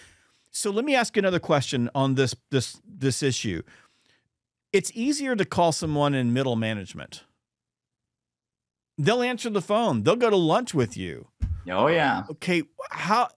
[0.51, 3.61] So let me ask another question on this, this, this issue.
[4.73, 7.23] It's easier to call someone in middle management.
[8.97, 10.03] They'll answer the phone.
[10.03, 11.27] They'll go to lunch with you.
[11.67, 12.23] Oh yeah.
[12.29, 13.29] Okay, how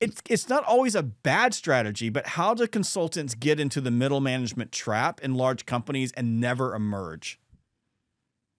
[0.00, 4.20] it's it's not always a bad strategy, but how do consultants get into the middle
[4.20, 7.40] management trap in large companies and never emerge?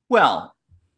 [0.09, 0.55] Well,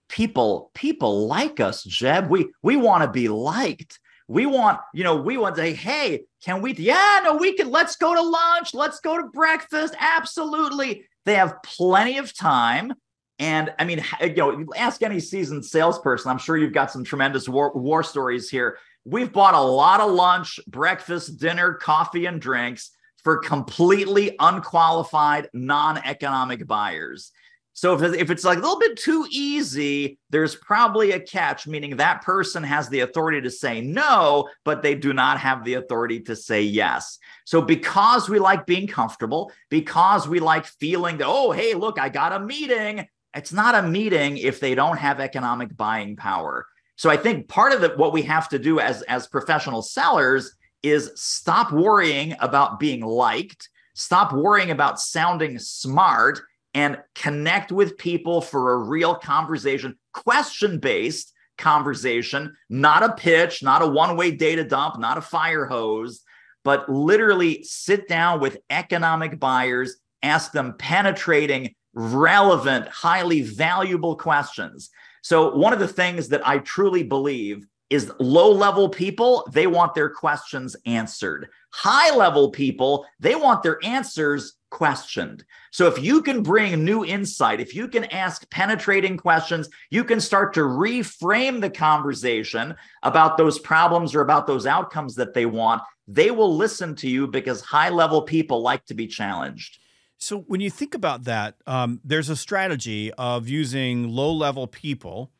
[0.09, 2.29] people people like us, Jeb.
[2.29, 3.99] We we want to be liked.
[4.29, 6.73] We want, you know, we want to say, hey, can we?
[6.73, 7.71] Yeah, no, we can.
[7.71, 8.73] Let's go to lunch.
[8.73, 9.95] Let's go to breakfast.
[9.97, 11.05] Absolutely.
[11.23, 12.93] They have plenty of time.
[13.39, 16.31] And I mean, you know, ask any seasoned salesperson.
[16.31, 18.77] I'm sure you've got some tremendous war, war stories here.
[19.05, 22.91] We've bought a lot of lunch, breakfast, dinner, coffee, and drinks
[23.23, 27.31] for completely unqualified, non economic buyers.
[27.77, 31.97] So if, if it's like a little bit too easy, there's probably a catch, meaning
[31.97, 36.19] that person has the authority to say no, but they do not have the authority
[36.21, 37.19] to say yes.
[37.45, 42.09] So because we like being comfortable, because we like feeling that, oh, hey, look, I
[42.09, 43.07] got a meeting.
[43.37, 46.65] It's not a meeting if they don't have economic buying power.
[46.95, 50.55] So I think part of the, what we have to do as, as professional sellers
[50.81, 56.41] is stop worrying about being liked, stop worrying about sounding smart
[56.73, 63.83] and connect with people for a real conversation, question based conversation, not a pitch, not
[63.83, 66.21] a one way data dump, not a fire hose,
[66.63, 74.91] but literally sit down with economic buyers, ask them penetrating, relevant, highly valuable questions.
[75.23, 79.95] So, one of the things that I truly believe is low level people, they want
[79.95, 81.47] their questions answered.
[81.71, 85.45] High level people, they want their answers questioned.
[85.71, 90.19] So if you can bring new insight, if you can ask penetrating questions, you can
[90.19, 95.81] start to reframe the conversation about those problems or about those outcomes that they want.
[96.07, 99.79] They will listen to you because high level people like to be challenged.
[100.17, 105.31] So when you think about that, um, there's a strategy of using low level people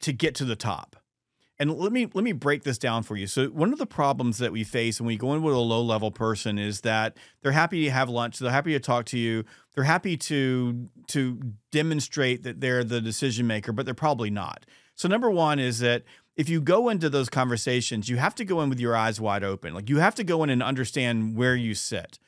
[0.00, 0.96] to get to the top.
[1.58, 3.26] And let me let me break this down for you.
[3.26, 5.82] So one of the problems that we face when we go in with a low
[5.82, 9.44] level person is that they're happy to have lunch, they're happy to talk to you,
[9.74, 11.38] they're happy to to
[11.70, 14.64] demonstrate that they're the decision maker, but they're probably not.
[14.94, 16.04] So number one is that
[16.34, 19.44] if you go into those conversations, you have to go in with your eyes wide
[19.44, 19.74] open.
[19.74, 22.18] Like you have to go in and understand where you sit.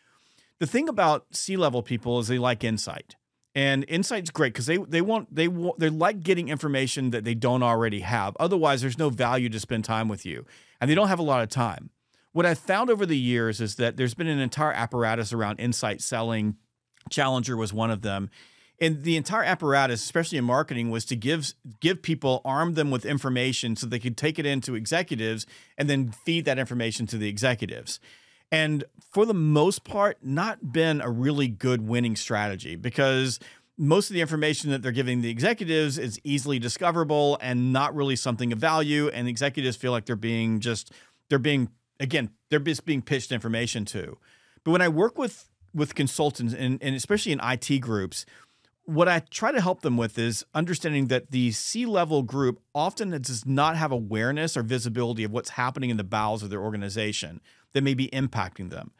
[0.63, 3.17] The thing about C level people is they like insight.
[3.53, 7.35] And insight's great because they they want they want they like getting information that they
[7.35, 8.37] don't already have.
[8.39, 10.47] Otherwise, there's no value to spend time with you,
[10.81, 11.91] and they don't have a lot of time.
[12.31, 16.01] What I've found over the years is that there's been an entire apparatus around insight
[16.01, 16.55] selling.
[17.11, 18.31] Challenger was one of them,
[18.81, 23.05] and the entire apparatus, especially in marketing, was to give give people arm them with
[23.05, 25.45] information so they could take it into executives
[25.77, 27.99] and then feed that information to the executives
[28.53, 33.41] and for the most part, not been a really good winning strategy because
[33.79, 38.15] most of the information that they're giving the executives is easily discoverable and not really
[38.15, 39.09] something of value.
[39.09, 40.93] And the executives feel like they're being just,
[41.31, 44.19] they're being, again, they're just being pitched information to.
[44.65, 48.27] But when I work with, with consultants and, and especially in IT groups,
[48.85, 53.11] what I try to help them with is understanding that the C level group often
[53.11, 57.41] does not have awareness or visibility of what's happening in the bowels of their organization
[57.73, 58.93] that may be impacting them.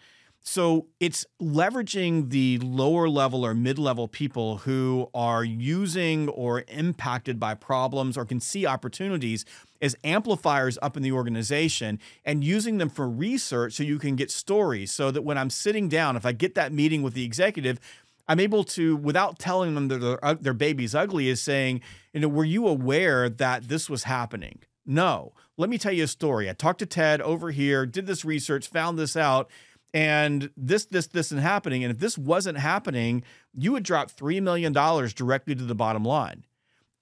[0.45, 7.39] So it's leveraging the lower level or mid level people who are using or impacted
[7.39, 9.45] by problems or can see opportunities
[9.81, 14.33] as amplifiers up in the organization and using them for research so you can get
[14.33, 14.91] stories.
[14.91, 17.79] So that when I'm sitting down, if I get that meeting with the executive,
[18.27, 22.21] I'm able to, without telling them that their, uh, their baby's ugly, is saying, you
[22.21, 24.61] know, were you aware that this was happening?
[24.85, 25.33] No.
[25.57, 26.51] Let me tell you a story.
[26.51, 29.51] I talked to Ted over here, did this research, found this out,
[29.95, 31.85] and this, this, this isn't happening.
[31.85, 33.23] And if this wasn't happening,
[33.55, 36.45] you would drop $3 million directly to the bottom line.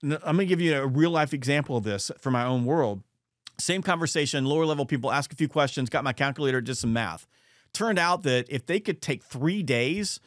[0.02, 3.02] I'm going to give you a real life example of this from my own world.
[3.58, 7.26] Same conversation, lower level people ask a few questions, got my calculator, did some math.
[7.72, 10.18] Turned out that if they could take three days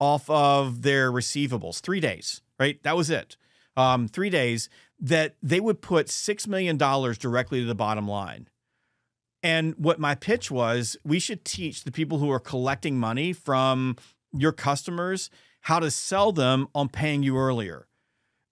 [0.00, 2.82] off of their receivables, three days, right?
[2.82, 3.36] That was it.
[3.76, 4.68] Um, three days,
[5.00, 8.48] that they would put $6 million directly to the bottom line.
[9.42, 13.96] And what my pitch was we should teach the people who are collecting money from
[14.32, 15.30] your customers
[15.62, 17.86] how to sell them on paying you earlier.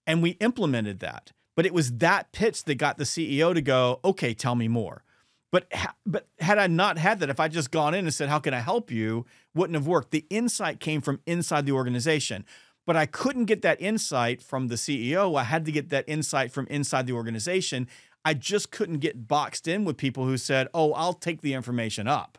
[0.07, 1.32] And we implemented that.
[1.57, 5.03] But it was that pitch that got the CEO to go, okay, tell me more.
[5.51, 8.28] But ha- but had I not had that, if I just gone in and said,
[8.28, 9.24] "How can I help you?"
[9.55, 10.11] wouldn't have worked.
[10.11, 12.44] The insight came from inside the organization
[12.89, 15.39] but I couldn't get that insight from the CEO.
[15.39, 17.86] I had to get that insight from inside the organization.
[18.24, 22.09] I just couldn't get boxed in with people who said, "Oh, I'll take the information
[22.09, 22.39] up."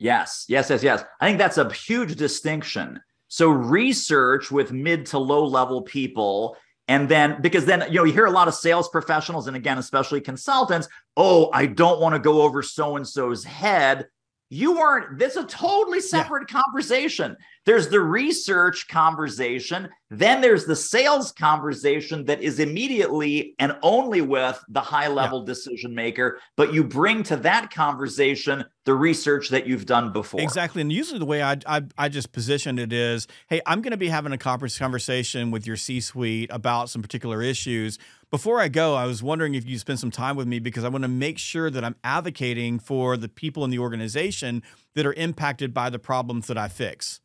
[0.00, 1.04] Yes, yes, yes, yes.
[1.20, 3.00] I think that's a huge distinction.
[3.28, 6.56] So research with mid to low level people
[6.88, 9.78] and then because then you know you hear a lot of sales professionals and again
[9.78, 14.08] especially consultants, "Oh, I don't want to go over so and so's head."
[14.50, 16.62] You aren't, this is a totally separate yeah.
[16.62, 17.36] conversation.
[17.68, 19.90] There's the research conversation.
[20.08, 25.48] Then there's the sales conversation that is immediately and only with the high level yeah.
[25.48, 26.40] decision maker.
[26.56, 30.40] But you bring to that conversation the research that you've done before.
[30.40, 30.80] Exactly.
[30.80, 33.98] And usually the way I, I, I just position it is hey, I'm going to
[33.98, 37.98] be having a conversation with your C suite about some particular issues.
[38.30, 40.88] Before I go, I was wondering if you spend some time with me because I
[40.88, 44.62] want to make sure that I'm advocating for the people in the organization
[44.94, 47.20] that are impacted by the problems that I fix.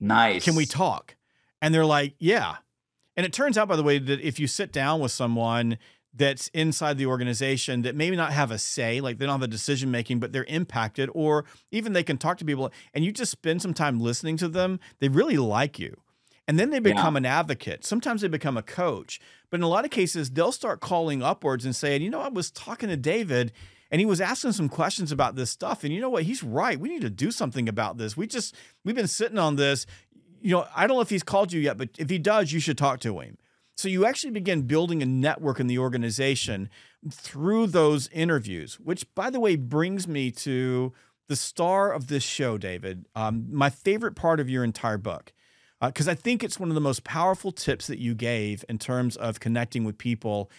[0.00, 0.44] Nice.
[0.44, 1.16] Can we talk?
[1.62, 2.56] And they're like, yeah.
[3.16, 5.78] And it turns out, by the way, that if you sit down with someone
[6.12, 9.48] that's inside the organization that maybe not have a say, like they don't have a
[9.48, 13.30] decision making, but they're impacted, or even they can talk to people and you just
[13.30, 15.96] spend some time listening to them, they really like you.
[16.48, 17.18] And then they become yeah.
[17.18, 17.84] an advocate.
[17.84, 19.20] Sometimes they become a coach.
[19.50, 22.28] But in a lot of cases, they'll start calling upwards and saying, you know, I
[22.28, 23.52] was talking to David
[23.96, 25.82] and he was asking some questions about this stuff.
[25.82, 26.24] And you know what?
[26.24, 26.78] He's right.
[26.78, 28.14] We need to do something about this.
[28.14, 29.86] We just, we've been sitting on this.
[30.42, 32.60] You know, I don't know if he's called you yet, but if he does, you
[32.60, 33.38] should talk to him.
[33.74, 36.68] So you actually begin building a network in the organization
[37.10, 40.92] through those interviews, which, by the way, brings me to
[41.26, 43.06] the star of this show, David.
[43.14, 45.32] Um, my favorite part of your entire book
[45.80, 48.76] because uh, I think it's one of the most powerful tips that you gave in
[48.76, 50.50] terms of connecting with people.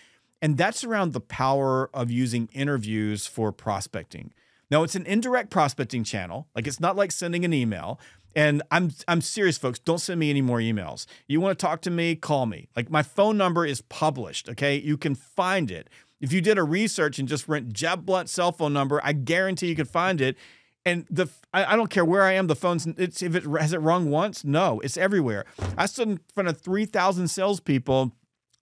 [0.41, 4.33] And that's around the power of using interviews for prospecting.
[4.69, 6.47] Now, it's an indirect prospecting channel.
[6.55, 7.99] Like it's not like sending an email.
[8.35, 9.79] And I'm I'm serious, folks.
[9.79, 11.07] Don't send me any more emails.
[11.27, 12.15] You want to talk to me?
[12.15, 12.67] Call me.
[12.75, 14.47] Like my phone number is published.
[14.49, 15.89] Okay, you can find it.
[16.21, 19.67] If you did a research and just rent Jeb Blount's cell phone number, I guarantee
[19.67, 20.37] you could find it.
[20.85, 23.73] And the I, I don't care where I am, the phone's it's if it has
[23.73, 25.45] it rung once, no, it's everywhere.
[25.75, 28.13] I stood in front of three thousand salespeople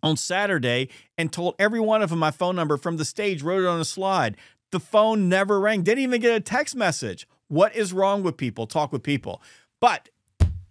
[0.05, 0.87] on Saturday
[1.17, 3.81] and told every one of them my phone number from the stage, wrote it on
[3.81, 4.37] a slide.
[4.71, 7.27] The phone never rang, didn't even get a text message.
[7.47, 8.67] What is wrong with people?
[8.67, 9.41] Talk with people.
[9.79, 10.09] But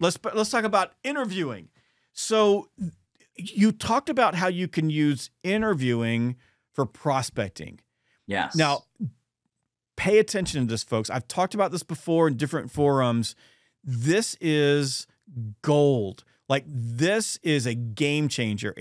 [0.00, 1.68] let's let's talk about interviewing.
[2.12, 2.68] So
[3.36, 6.36] you talked about how you can use interviewing
[6.72, 7.80] for prospecting.
[8.26, 8.54] Yes.
[8.54, 8.84] Now,
[9.96, 11.10] pay attention to this, folks.
[11.10, 13.34] I've talked about this before in different forums.
[13.82, 15.06] This is
[15.62, 16.24] gold.
[16.48, 18.74] Like, this is a game changer,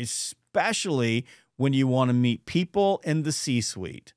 [0.53, 1.25] especially
[1.57, 4.13] when you want to meet people in the C suite.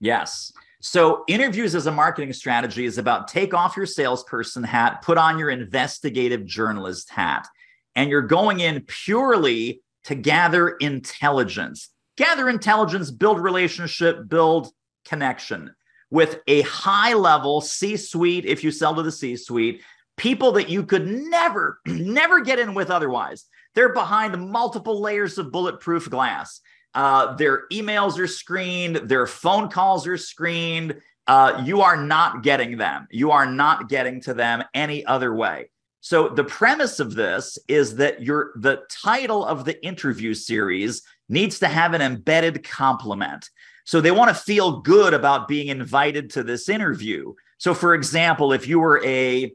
[0.00, 0.52] Yes.
[0.80, 5.38] So, interviews as a marketing strategy is about take off your salesperson hat, put on
[5.38, 7.48] your investigative journalist hat,
[7.94, 14.68] and you're going in purely to gather intelligence gather intelligence, build relationship, build
[15.04, 15.74] connection
[16.10, 18.44] with a high level C suite.
[18.44, 19.82] If you sell to the C suite,
[20.16, 23.46] people that you could never, never get in with otherwise.
[23.74, 26.60] They're behind multiple layers of bulletproof glass.
[26.94, 31.00] Uh, their emails are screened, their phone calls are screened.
[31.26, 33.08] Uh, you are not getting them.
[33.10, 35.70] You are not getting to them any other way.
[36.00, 41.58] So the premise of this is that your the title of the interview series needs
[41.60, 43.48] to have an embedded compliment.
[43.84, 47.32] So they want to feel good about being invited to this interview.
[47.56, 49.54] So for example, if you were a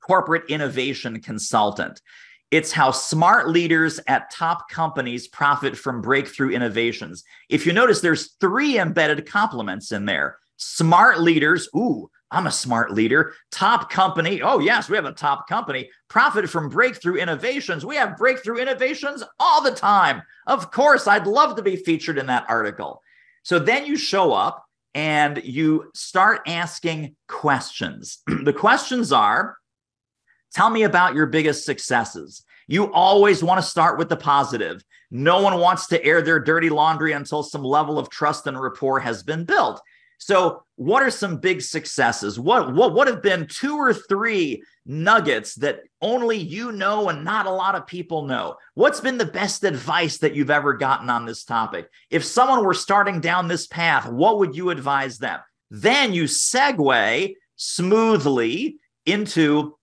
[0.00, 2.00] corporate innovation consultant,
[2.54, 7.24] it's how smart leaders at top companies profit from breakthrough innovations.
[7.48, 10.38] If you notice, there's three embedded complements in there.
[10.56, 13.34] Smart leaders, ooh, I'm a smart leader.
[13.50, 14.40] Top company.
[14.40, 15.90] Oh, yes, we have a top company.
[16.06, 17.84] Profit from breakthrough innovations.
[17.84, 20.22] We have breakthrough innovations all the time.
[20.46, 23.02] Of course, I'd love to be featured in that article.
[23.42, 28.22] So then you show up and you start asking questions.
[28.44, 29.56] the questions are
[30.54, 32.44] tell me about your biggest successes.
[32.66, 34.82] You always want to start with the positive.
[35.10, 39.00] No one wants to air their dirty laundry until some level of trust and rapport
[39.00, 39.80] has been built.
[40.18, 42.40] So, what are some big successes?
[42.40, 47.46] What what what have been two or three nuggets that only you know and not
[47.46, 48.56] a lot of people know?
[48.74, 51.88] What's been the best advice that you've ever gotten on this topic?
[52.10, 55.40] If someone were starting down this path, what would you advise them?
[55.70, 59.76] Then you segue smoothly into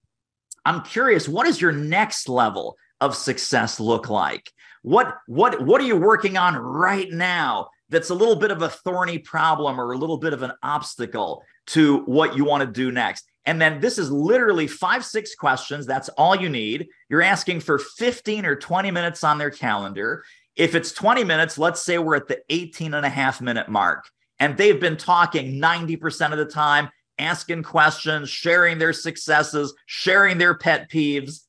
[0.66, 4.52] I'm curious, what does your next level of success look like?
[4.84, 8.70] What what what are you working on right now that's a little bit of a
[8.70, 12.92] thorny problem or a little bit of an obstacle to what you want to do
[12.92, 13.30] next.
[13.46, 15.86] And then this is literally five, six questions.
[15.86, 16.88] That's all you need.
[17.10, 20.24] You're asking for 15 or 20 minutes on their calendar.
[20.56, 24.06] If it's 20 minutes, let's say we're at the 18 and a half minute mark,
[24.40, 26.90] and they've been talking 90% of the time,
[27.20, 31.42] asking questions, sharing their successes, sharing their pet peeves.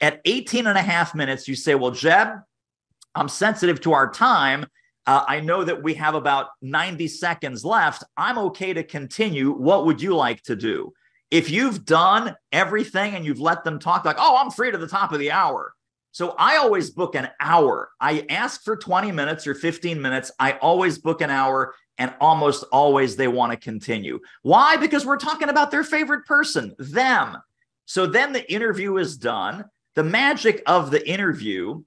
[0.00, 2.28] At 18 and a half minutes, you say, Well, Jeb,
[3.14, 4.66] I'm sensitive to our time.
[5.06, 8.04] Uh, I know that we have about 90 seconds left.
[8.16, 9.52] I'm okay to continue.
[9.52, 10.92] What would you like to do?
[11.30, 14.88] If you've done everything and you've let them talk, like, oh, I'm free to the
[14.88, 15.72] top of the hour.
[16.12, 17.90] So I always book an hour.
[18.00, 20.30] I ask for 20 minutes or 15 minutes.
[20.38, 24.20] I always book an hour, and almost always they want to continue.
[24.42, 24.76] Why?
[24.76, 27.36] Because we're talking about their favorite person, them.
[27.86, 29.64] So then the interview is done.
[29.94, 31.82] The magic of the interview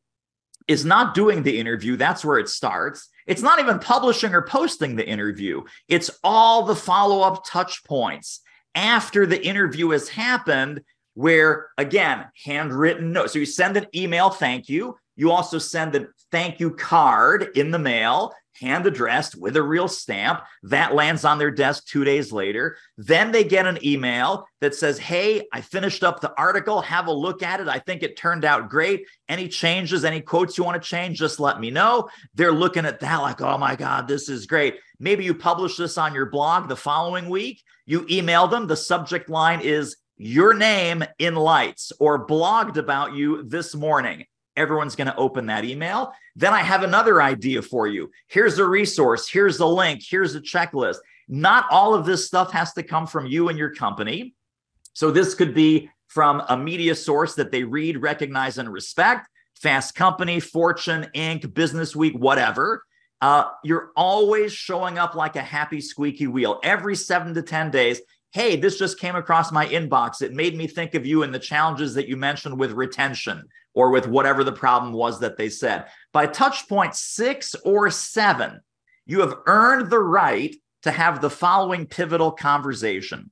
[0.68, 1.96] is not doing the interview.
[1.96, 3.10] That's where it starts.
[3.28, 5.64] It's not even publishing or posting the interview.
[5.88, 8.42] It's all the follow up touch points
[8.76, 10.82] after the interview has happened,
[11.16, 13.32] where again, handwritten note.
[13.32, 14.98] So you send an email, thank you.
[15.20, 19.90] You also send a thank you card in the mail hand addressed with a real
[19.90, 20.42] stamp.
[20.64, 22.78] That lands on their desk two days later.
[22.98, 26.82] Then they get an email that says, Hey, I finished up the article.
[26.82, 27.68] Have a look at it.
[27.68, 29.06] I think it turned out great.
[29.28, 32.08] Any changes, any quotes you want to change, just let me know.
[32.36, 34.78] They're looking at that like, Oh my God, this is great.
[35.00, 37.62] Maybe you publish this on your blog the following week.
[37.86, 38.68] You email them.
[38.68, 44.26] The subject line is your name in lights or blogged about you this morning
[44.60, 46.14] everyone's going to open that email.
[46.36, 48.12] Then I have another idea for you.
[48.28, 50.98] Here's a resource, here's a link, here's a checklist.
[51.28, 54.36] Not all of this stuff has to come from you and your company.
[54.94, 59.30] So this could be from a media source that they read, recognize, and respect.
[59.62, 62.84] Fast Company, Fortune, Inc., Business Week, whatever.
[63.22, 68.02] Uh, you're always showing up like a happy squeaky wheel every seven to 10 days.
[68.32, 70.22] Hey, this just came across my inbox.
[70.22, 73.44] It made me think of you and the challenges that you mentioned with retention
[73.74, 75.86] or with whatever the problem was that they said.
[76.12, 78.62] By touch point six or seven,
[79.06, 83.32] you have earned the right to have the following pivotal conversation.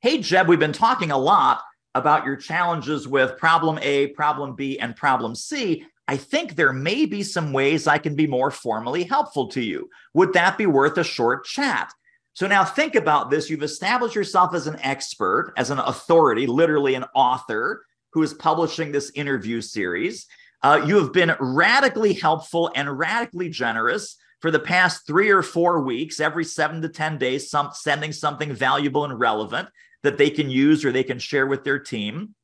[0.00, 1.62] Hey, Jeb, we've been talking a lot
[1.94, 5.84] about your challenges with problem A, problem B, and problem C.
[6.06, 9.88] I think there may be some ways I can be more formally helpful to you.
[10.14, 11.92] Would that be worth a short chat?
[12.34, 13.50] So now think about this.
[13.50, 18.92] You've established yourself as an expert, as an authority, literally an author who is publishing
[18.92, 20.26] this interview series.
[20.62, 25.80] Uh, you have been radically helpful and radically generous for the past three or four
[25.80, 29.68] weeks, every seven to 10 days, some, sending something valuable and relevant
[30.02, 32.34] that they can use or they can share with their team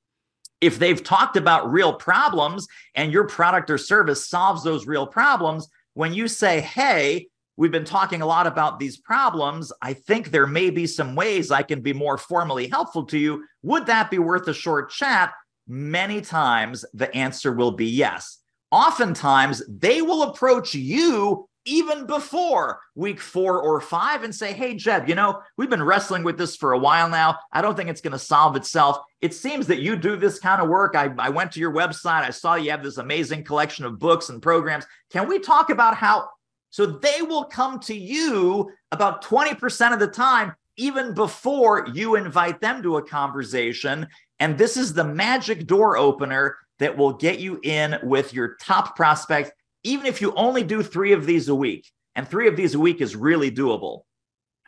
[0.61, 5.69] if they've talked about real problems and your product or service solves those real problems,
[5.95, 10.47] when you say, hey, we've been talking a lot about these problems, I think there
[10.47, 13.45] may be some ways I can be more formally helpful to you.
[13.63, 15.33] Would that be worth a short chat?
[15.67, 18.39] Many times the answer will be yes.
[18.71, 25.09] Oftentimes they will approach you even before week four or five and say, Hey, Jeb,
[25.09, 27.39] you know, we've been wrestling with this for a while now.
[27.53, 28.99] I don't think it's going to solve itself.
[29.21, 30.95] It seems that you do this kind of work.
[30.95, 32.23] I, I went to your website.
[32.23, 34.87] I saw you have this amazing collection of books and programs.
[35.11, 36.29] Can we talk about how?
[36.71, 42.61] So they will come to you about 20% of the time, even before you invite
[42.61, 44.07] them to a conversation.
[44.39, 48.97] And this is the magic door opener that will get you in with your top
[48.97, 49.53] prospect
[49.87, 52.81] even if you only do three of these a week, and three of these a
[52.81, 54.01] week is really doable.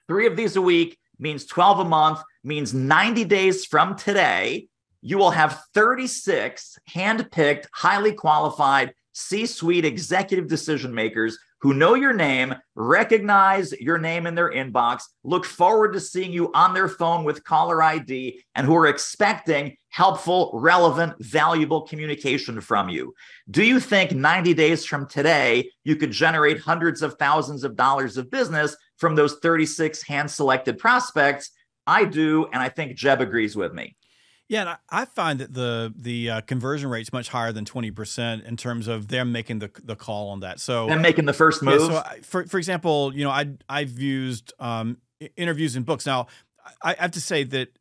[0.06, 4.68] Three of these a week means 12 a month, means 90 days from today,
[5.02, 12.12] you will have 36 handpicked, highly qualified C suite executive decision makers who know your
[12.12, 17.24] name, recognize your name in their inbox, look forward to seeing you on their phone
[17.24, 23.14] with caller ID, and who are expecting helpful, relevant, valuable communication from you.
[23.50, 28.16] Do you think 90 days from today, you could generate hundreds of thousands of dollars
[28.16, 31.50] of business from those 36 hand selected prospects?
[31.86, 32.46] I do.
[32.52, 33.96] And I think Jeb agrees with me.
[34.48, 37.90] Yeah, and I, find that the the uh, conversion rate is much higher than twenty
[37.90, 40.58] percent in terms of them making the the call on that.
[40.58, 41.80] So them making the first move.
[41.82, 44.98] Yeah, so I, for for example, you know, I I've used um,
[45.36, 46.06] interviews and books.
[46.06, 46.28] Now,
[46.82, 47.78] I have to say that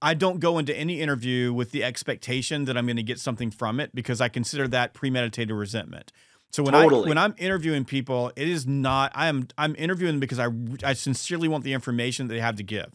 [0.00, 3.50] I don't go into any interview with the expectation that I'm going to get something
[3.50, 6.12] from it because I consider that premeditated resentment.
[6.52, 7.06] So when totally.
[7.06, 10.48] I when I'm interviewing people, it is not I am I'm interviewing because I
[10.84, 12.92] I sincerely want the information that they have to give.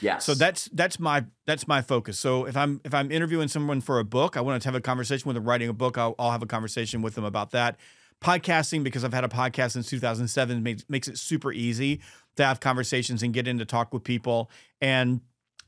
[0.00, 0.24] Yes.
[0.24, 2.18] So that's that's my that's my focus.
[2.18, 4.80] So if I'm if I'm interviewing someone for a book, I want to have a
[4.80, 5.96] conversation with them writing a book.
[5.96, 7.78] I'll, I'll have a conversation with them about that.
[8.22, 12.00] Podcasting because I've had a podcast since 2007 makes makes it super easy
[12.36, 15.20] to have conversations and get in to talk with people and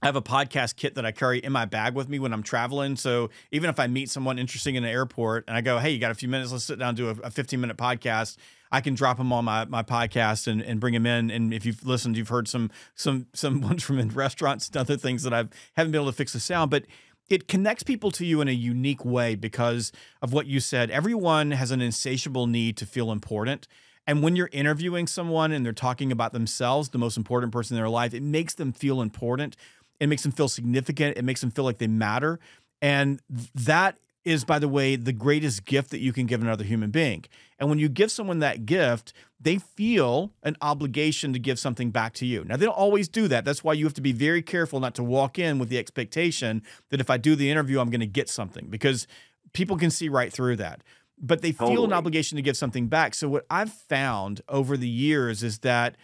[0.03, 2.45] I have a podcast kit that I carry in my bag with me when I'm
[2.45, 2.95] traveling.
[2.95, 5.99] So even if I meet someone interesting in an airport and I go, hey, you
[5.99, 8.37] got a few minutes, let's sit down do a, a 15 minute podcast.
[8.71, 11.31] I can drop them on my, my podcast and, and bring them in.
[11.31, 14.97] And if you've listened, you've heard some some some ones from in restaurants and other
[14.97, 16.85] things that I haven't been able to fix the sound, but
[17.29, 19.93] it connects people to you in a unique way because
[20.23, 20.91] of what you said.
[20.91, 23.69] Everyone has an insatiable need to feel important.
[24.07, 27.83] And when you're interviewing someone and they're talking about themselves, the most important person in
[27.83, 29.55] their life, it makes them feel important.
[30.01, 31.19] It makes them feel significant.
[31.19, 32.41] It makes them feel like they matter.
[32.81, 33.21] And
[33.55, 33.99] that
[34.29, 37.25] is, by the way, the greatest gift that you can give another human being.
[37.59, 42.13] And when you give someone that gift, they feel an obligation to give something back
[42.15, 42.45] to you.
[42.45, 43.45] Now, they don't always do that.
[43.45, 46.63] That's why you have to be very careful not to walk in with the expectation
[46.91, 49.07] that if I do the interview, I'm going to get something because
[49.53, 50.83] people can see right through that.
[51.21, 51.87] But they feel totally.
[51.87, 53.13] an obligation to give something back.
[53.15, 55.97] So, what I've found over the years is that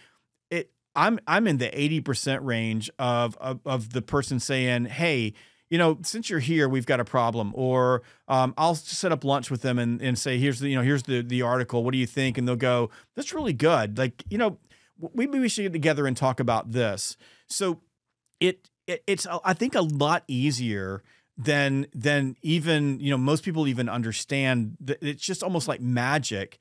[0.51, 5.33] it, I'm I'm in the 80% range of, of, of the person saying, "Hey,
[5.69, 7.51] you know, since you're here, we've got a problem.
[7.55, 10.81] Or um, I'll set up lunch with them and, and say, here's the, you know,
[10.81, 11.83] here's the, the article.
[11.83, 12.37] What do you think?
[12.37, 13.97] And they'll go, that's really good.
[13.97, 14.57] Like, you know,
[15.13, 17.17] maybe we should get together and talk about this.
[17.47, 17.81] So
[18.39, 21.03] it, it it's, I think a lot easier
[21.37, 26.59] than, than even, you know, most people even understand that it's just almost like magic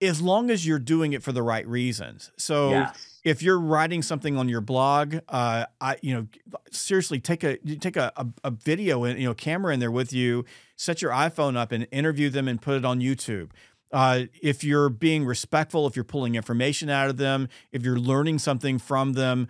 [0.00, 2.30] as long as you're doing it for the right reasons.
[2.36, 3.20] So yes.
[3.24, 6.26] if you're writing something on your blog, uh, I you know
[6.70, 10.12] seriously take a take a, a, a, video and you know camera in there with
[10.12, 10.44] you,
[10.76, 13.50] set your iPhone up and interview them and put it on YouTube.
[13.92, 18.38] uh, if you're being respectful, if you're pulling information out of them, if you're learning
[18.38, 19.48] something from them,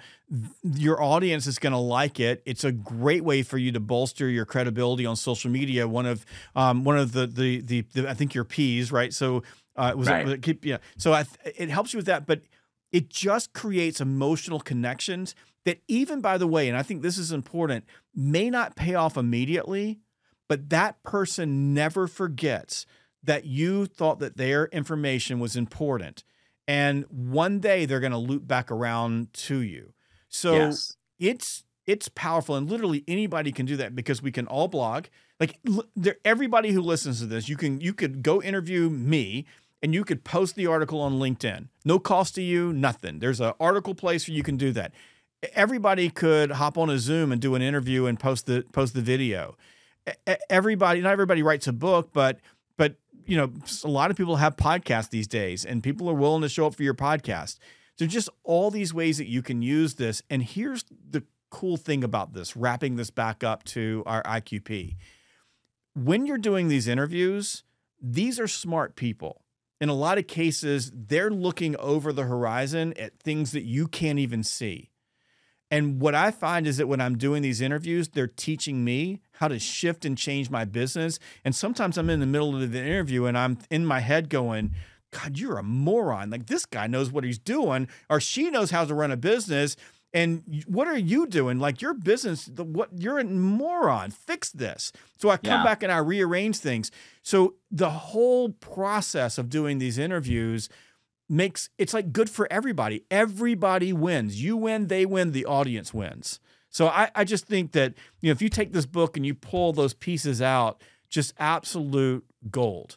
[0.62, 2.42] your audience is going to like it.
[2.44, 5.88] It's a great way for you to bolster your credibility on social media.
[5.88, 9.12] One of um, one of the, the, the the I think your P's right.
[9.12, 9.42] So
[9.76, 10.20] uh, was, right.
[10.20, 10.78] it, was it keep yeah.
[10.96, 12.42] So I, it helps you with that, but
[12.92, 17.32] it just creates emotional connections that even by the way, and I think this is
[17.32, 19.98] important, may not pay off immediately,
[20.48, 22.86] but that person never forgets
[23.22, 26.24] that you thought that their information was important.
[26.68, 29.92] And one day they're going to loop back around to you.
[30.28, 30.96] So yes.
[31.18, 35.06] it's it's powerful and literally anybody can do that because we can all blog.
[35.38, 35.58] Like
[35.94, 39.46] there, everybody who listens to this, you can you could go interview me
[39.82, 41.68] and you could post the article on LinkedIn.
[41.84, 43.18] No cost to you, nothing.
[43.18, 44.92] There's an article place where you can do that.
[45.54, 49.02] Everybody could hop on a Zoom and do an interview and post the post the
[49.02, 49.56] video.
[50.48, 52.40] Everybody, not everybody writes a book, but
[52.76, 52.96] but
[53.26, 53.52] you know,
[53.84, 56.74] a lot of people have podcasts these days, and people are willing to show up
[56.74, 57.58] for your podcast.
[57.98, 60.22] So just all these ways that you can use this.
[60.28, 64.96] And here's the cool thing about this, wrapping this back up to our IQP.
[65.94, 67.62] When you're doing these interviews,
[68.00, 69.42] these are smart people.
[69.80, 74.18] In a lot of cases, they're looking over the horizon at things that you can't
[74.18, 74.90] even see.
[75.70, 79.48] And what I find is that when I'm doing these interviews, they're teaching me how
[79.48, 81.18] to shift and change my business.
[81.44, 84.72] And sometimes I'm in the middle of the interview and I'm in my head going,
[85.10, 86.30] God, you're a moron.
[86.30, 89.76] Like this guy knows what he's doing, or she knows how to run a business.
[90.16, 91.58] And what are you doing?
[91.58, 94.10] Like your business, the, what you're a moron.
[94.10, 94.90] Fix this.
[95.18, 95.64] So I come yeah.
[95.64, 96.90] back and I rearrange things.
[97.22, 100.70] So the whole process of doing these interviews
[101.28, 103.04] makes it's like good for everybody.
[103.10, 104.42] Everybody wins.
[104.42, 106.40] You win, they win, the audience wins.
[106.70, 107.92] So I, I just think that
[108.22, 112.24] you know if you take this book and you pull those pieces out, just absolute
[112.50, 112.96] gold.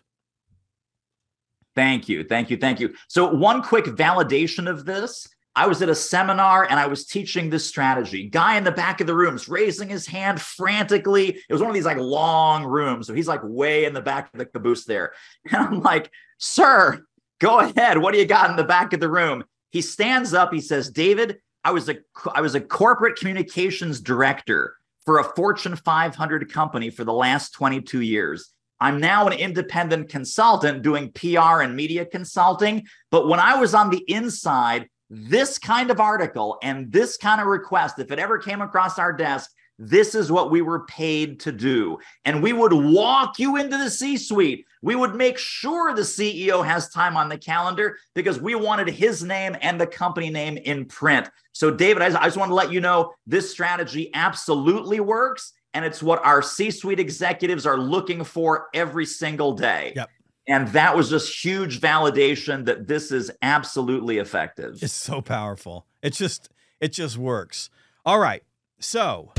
[1.76, 2.24] Thank you.
[2.24, 2.56] Thank you.
[2.56, 2.94] Thank you.
[3.10, 7.50] So, one quick validation of this I was at a seminar and I was teaching
[7.50, 8.30] this strategy.
[8.30, 11.30] Guy in the back of the room is raising his hand frantically.
[11.30, 13.08] It was one of these like long rooms.
[13.08, 15.14] So he's like way in the back of the caboose there.
[15.52, 17.04] And I'm like, sir,
[17.40, 17.98] go ahead.
[17.98, 19.44] What do you got in the back of the room?
[19.72, 20.54] He stands up.
[20.54, 21.98] He says, David, I was a
[22.34, 24.76] I was a corporate communications director
[25.06, 28.52] for a Fortune 500 company for the last 22 years.
[28.80, 32.88] I'm now an independent consultant doing PR and media consulting.
[33.12, 37.48] But when I was on the inside, this kind of article and this kind of
[37.48, 41.54] request, if it ever came across our desk, this is what we were paid to
[41.54, 41.98] do.
[42.26, 44.66] And we would walk you into the C suite.
[44.82, 49.24] We would make sure the CEO has time on the calendar because we wanted his
[49.24, 51.30] name and the company name in print.
[51.54, 56.04] So, David, I just want to let you know this strategy absolutely works and it's
[56.04, 59.94] what our C-suite executives are looking for every single day.
[59.96, 60.10] Yep.
[60.50, 64.82] And that was just huge validation that this is absolutely effective.
[64.82, 65.86] It's so powerful.
[66.02, 66.50] It's just
[66.82, 67.70] it just works.
[68.04, 68.44] All right.
[68.80, 69.32] So,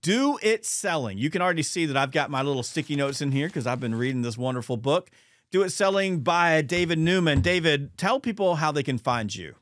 [0.00, 1.18] do it selling.
[1.18, 3.80] You can already see that I've got my little sticky notes in here because I've
[3.80, 5.10] been reading this wonderful book.
[5.50, 7.40] Do It Selling by David Newman.
[7.40, 9.56] David, tell people how they can find you.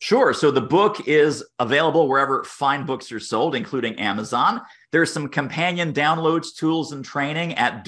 [0.00, 0.34] Sure.
[0.34, 4.60] So the book is available wherever fine books are sold, including Amazon.
[4.92, 7.84] There's some companion downloads, tools, and training at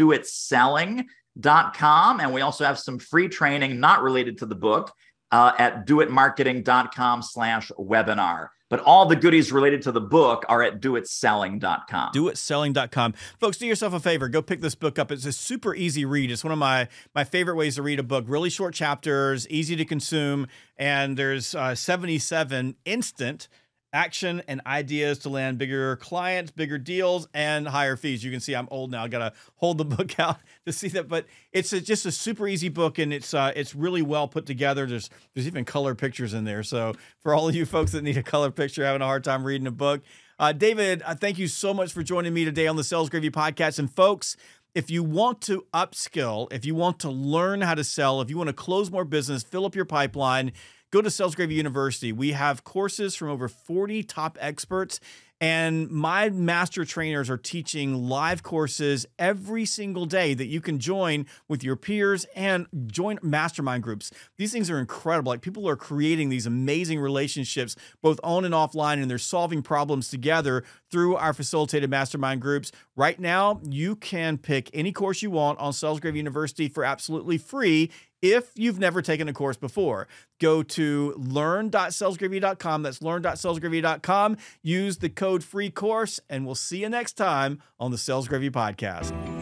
[1.40, 2.20] doitselling.com.
[2.20, 4.92] And we also have some free training not related to the book
[5.30, 8.48] uh, at doitmarketing.com slash webinar.
[8.70, 12.12] But all the goodies related to the book are at doitselling.com.
[12.12, 13.14] Doitselling.com.
[13.40, 14.28] Folks, do yourself a favor.
[14.28, 15.10] Go pick this book up.
[15.10, 16.30] It's a super easy read.
[16.30, 18.26] It's one of my, my favorite ways to read a book.
[18.28, 20.48] Really short chapters, easy to consume.
[20.76, 23.48] And there's uh, 77 instant
[23.92, 28.22] action and ideas to land bigger clients, bigger deals, and higher fees.
[28.22, 29.04] You can see I'm old now.
[29.04, 32.46] I gotta hold the book out to see that, but it's a, just a super
[32.46, 34.86] easy book, and it's uh, it's really well put together.
[34.86, 36.62] There's there's even color pictures in there.
[36.62, 39.44] So for all of you folks that need a color picture, having a hard time
[39.44, 40.02] reading a book,
[40.38, 43.30] uh, David, uh, thank you so much for joining me today on the Sales Gravy
[43.30, 43.78] Podcast.
[43.78, 44.36] And folks.
[44.74, 48.36] If you want to upskill, if you want to learn how to sell, if you
[48.36, 50.52] want to close more business, fill up your pipeline,
[50.90, 52.12] go to Sales University.
[52.12, 55.00] We have courses from over 40 top experts.
[55.40, 61.26] And my master trainers are teaching live courses every single day that you can join
[61.46, 64.10] with your peers and join mastermind groups.
[64.36, 65.30] These things are incredible.
[65.30, 70.08] Like people are creating these amazing relationships, both on and offline, and they're solving problems
[70.08, 72.72] together through our facilitated mastermind groups.
[72.96, 77.38] Right now, you can pick any course you want on Sales Gravy University for absolutely
[77.38, 77.90] free
[78.22, 80.08] if you've never taken a course before.
[80.40, 82.82] Go to learn.salesgravy.com.
[82.82, 84.36] That's learn.salesgravy.com.
[84.62, 88.48] Use the code free course, and we'll see you next time on the Sales Gravy
[88.48, 89.37] Podcast.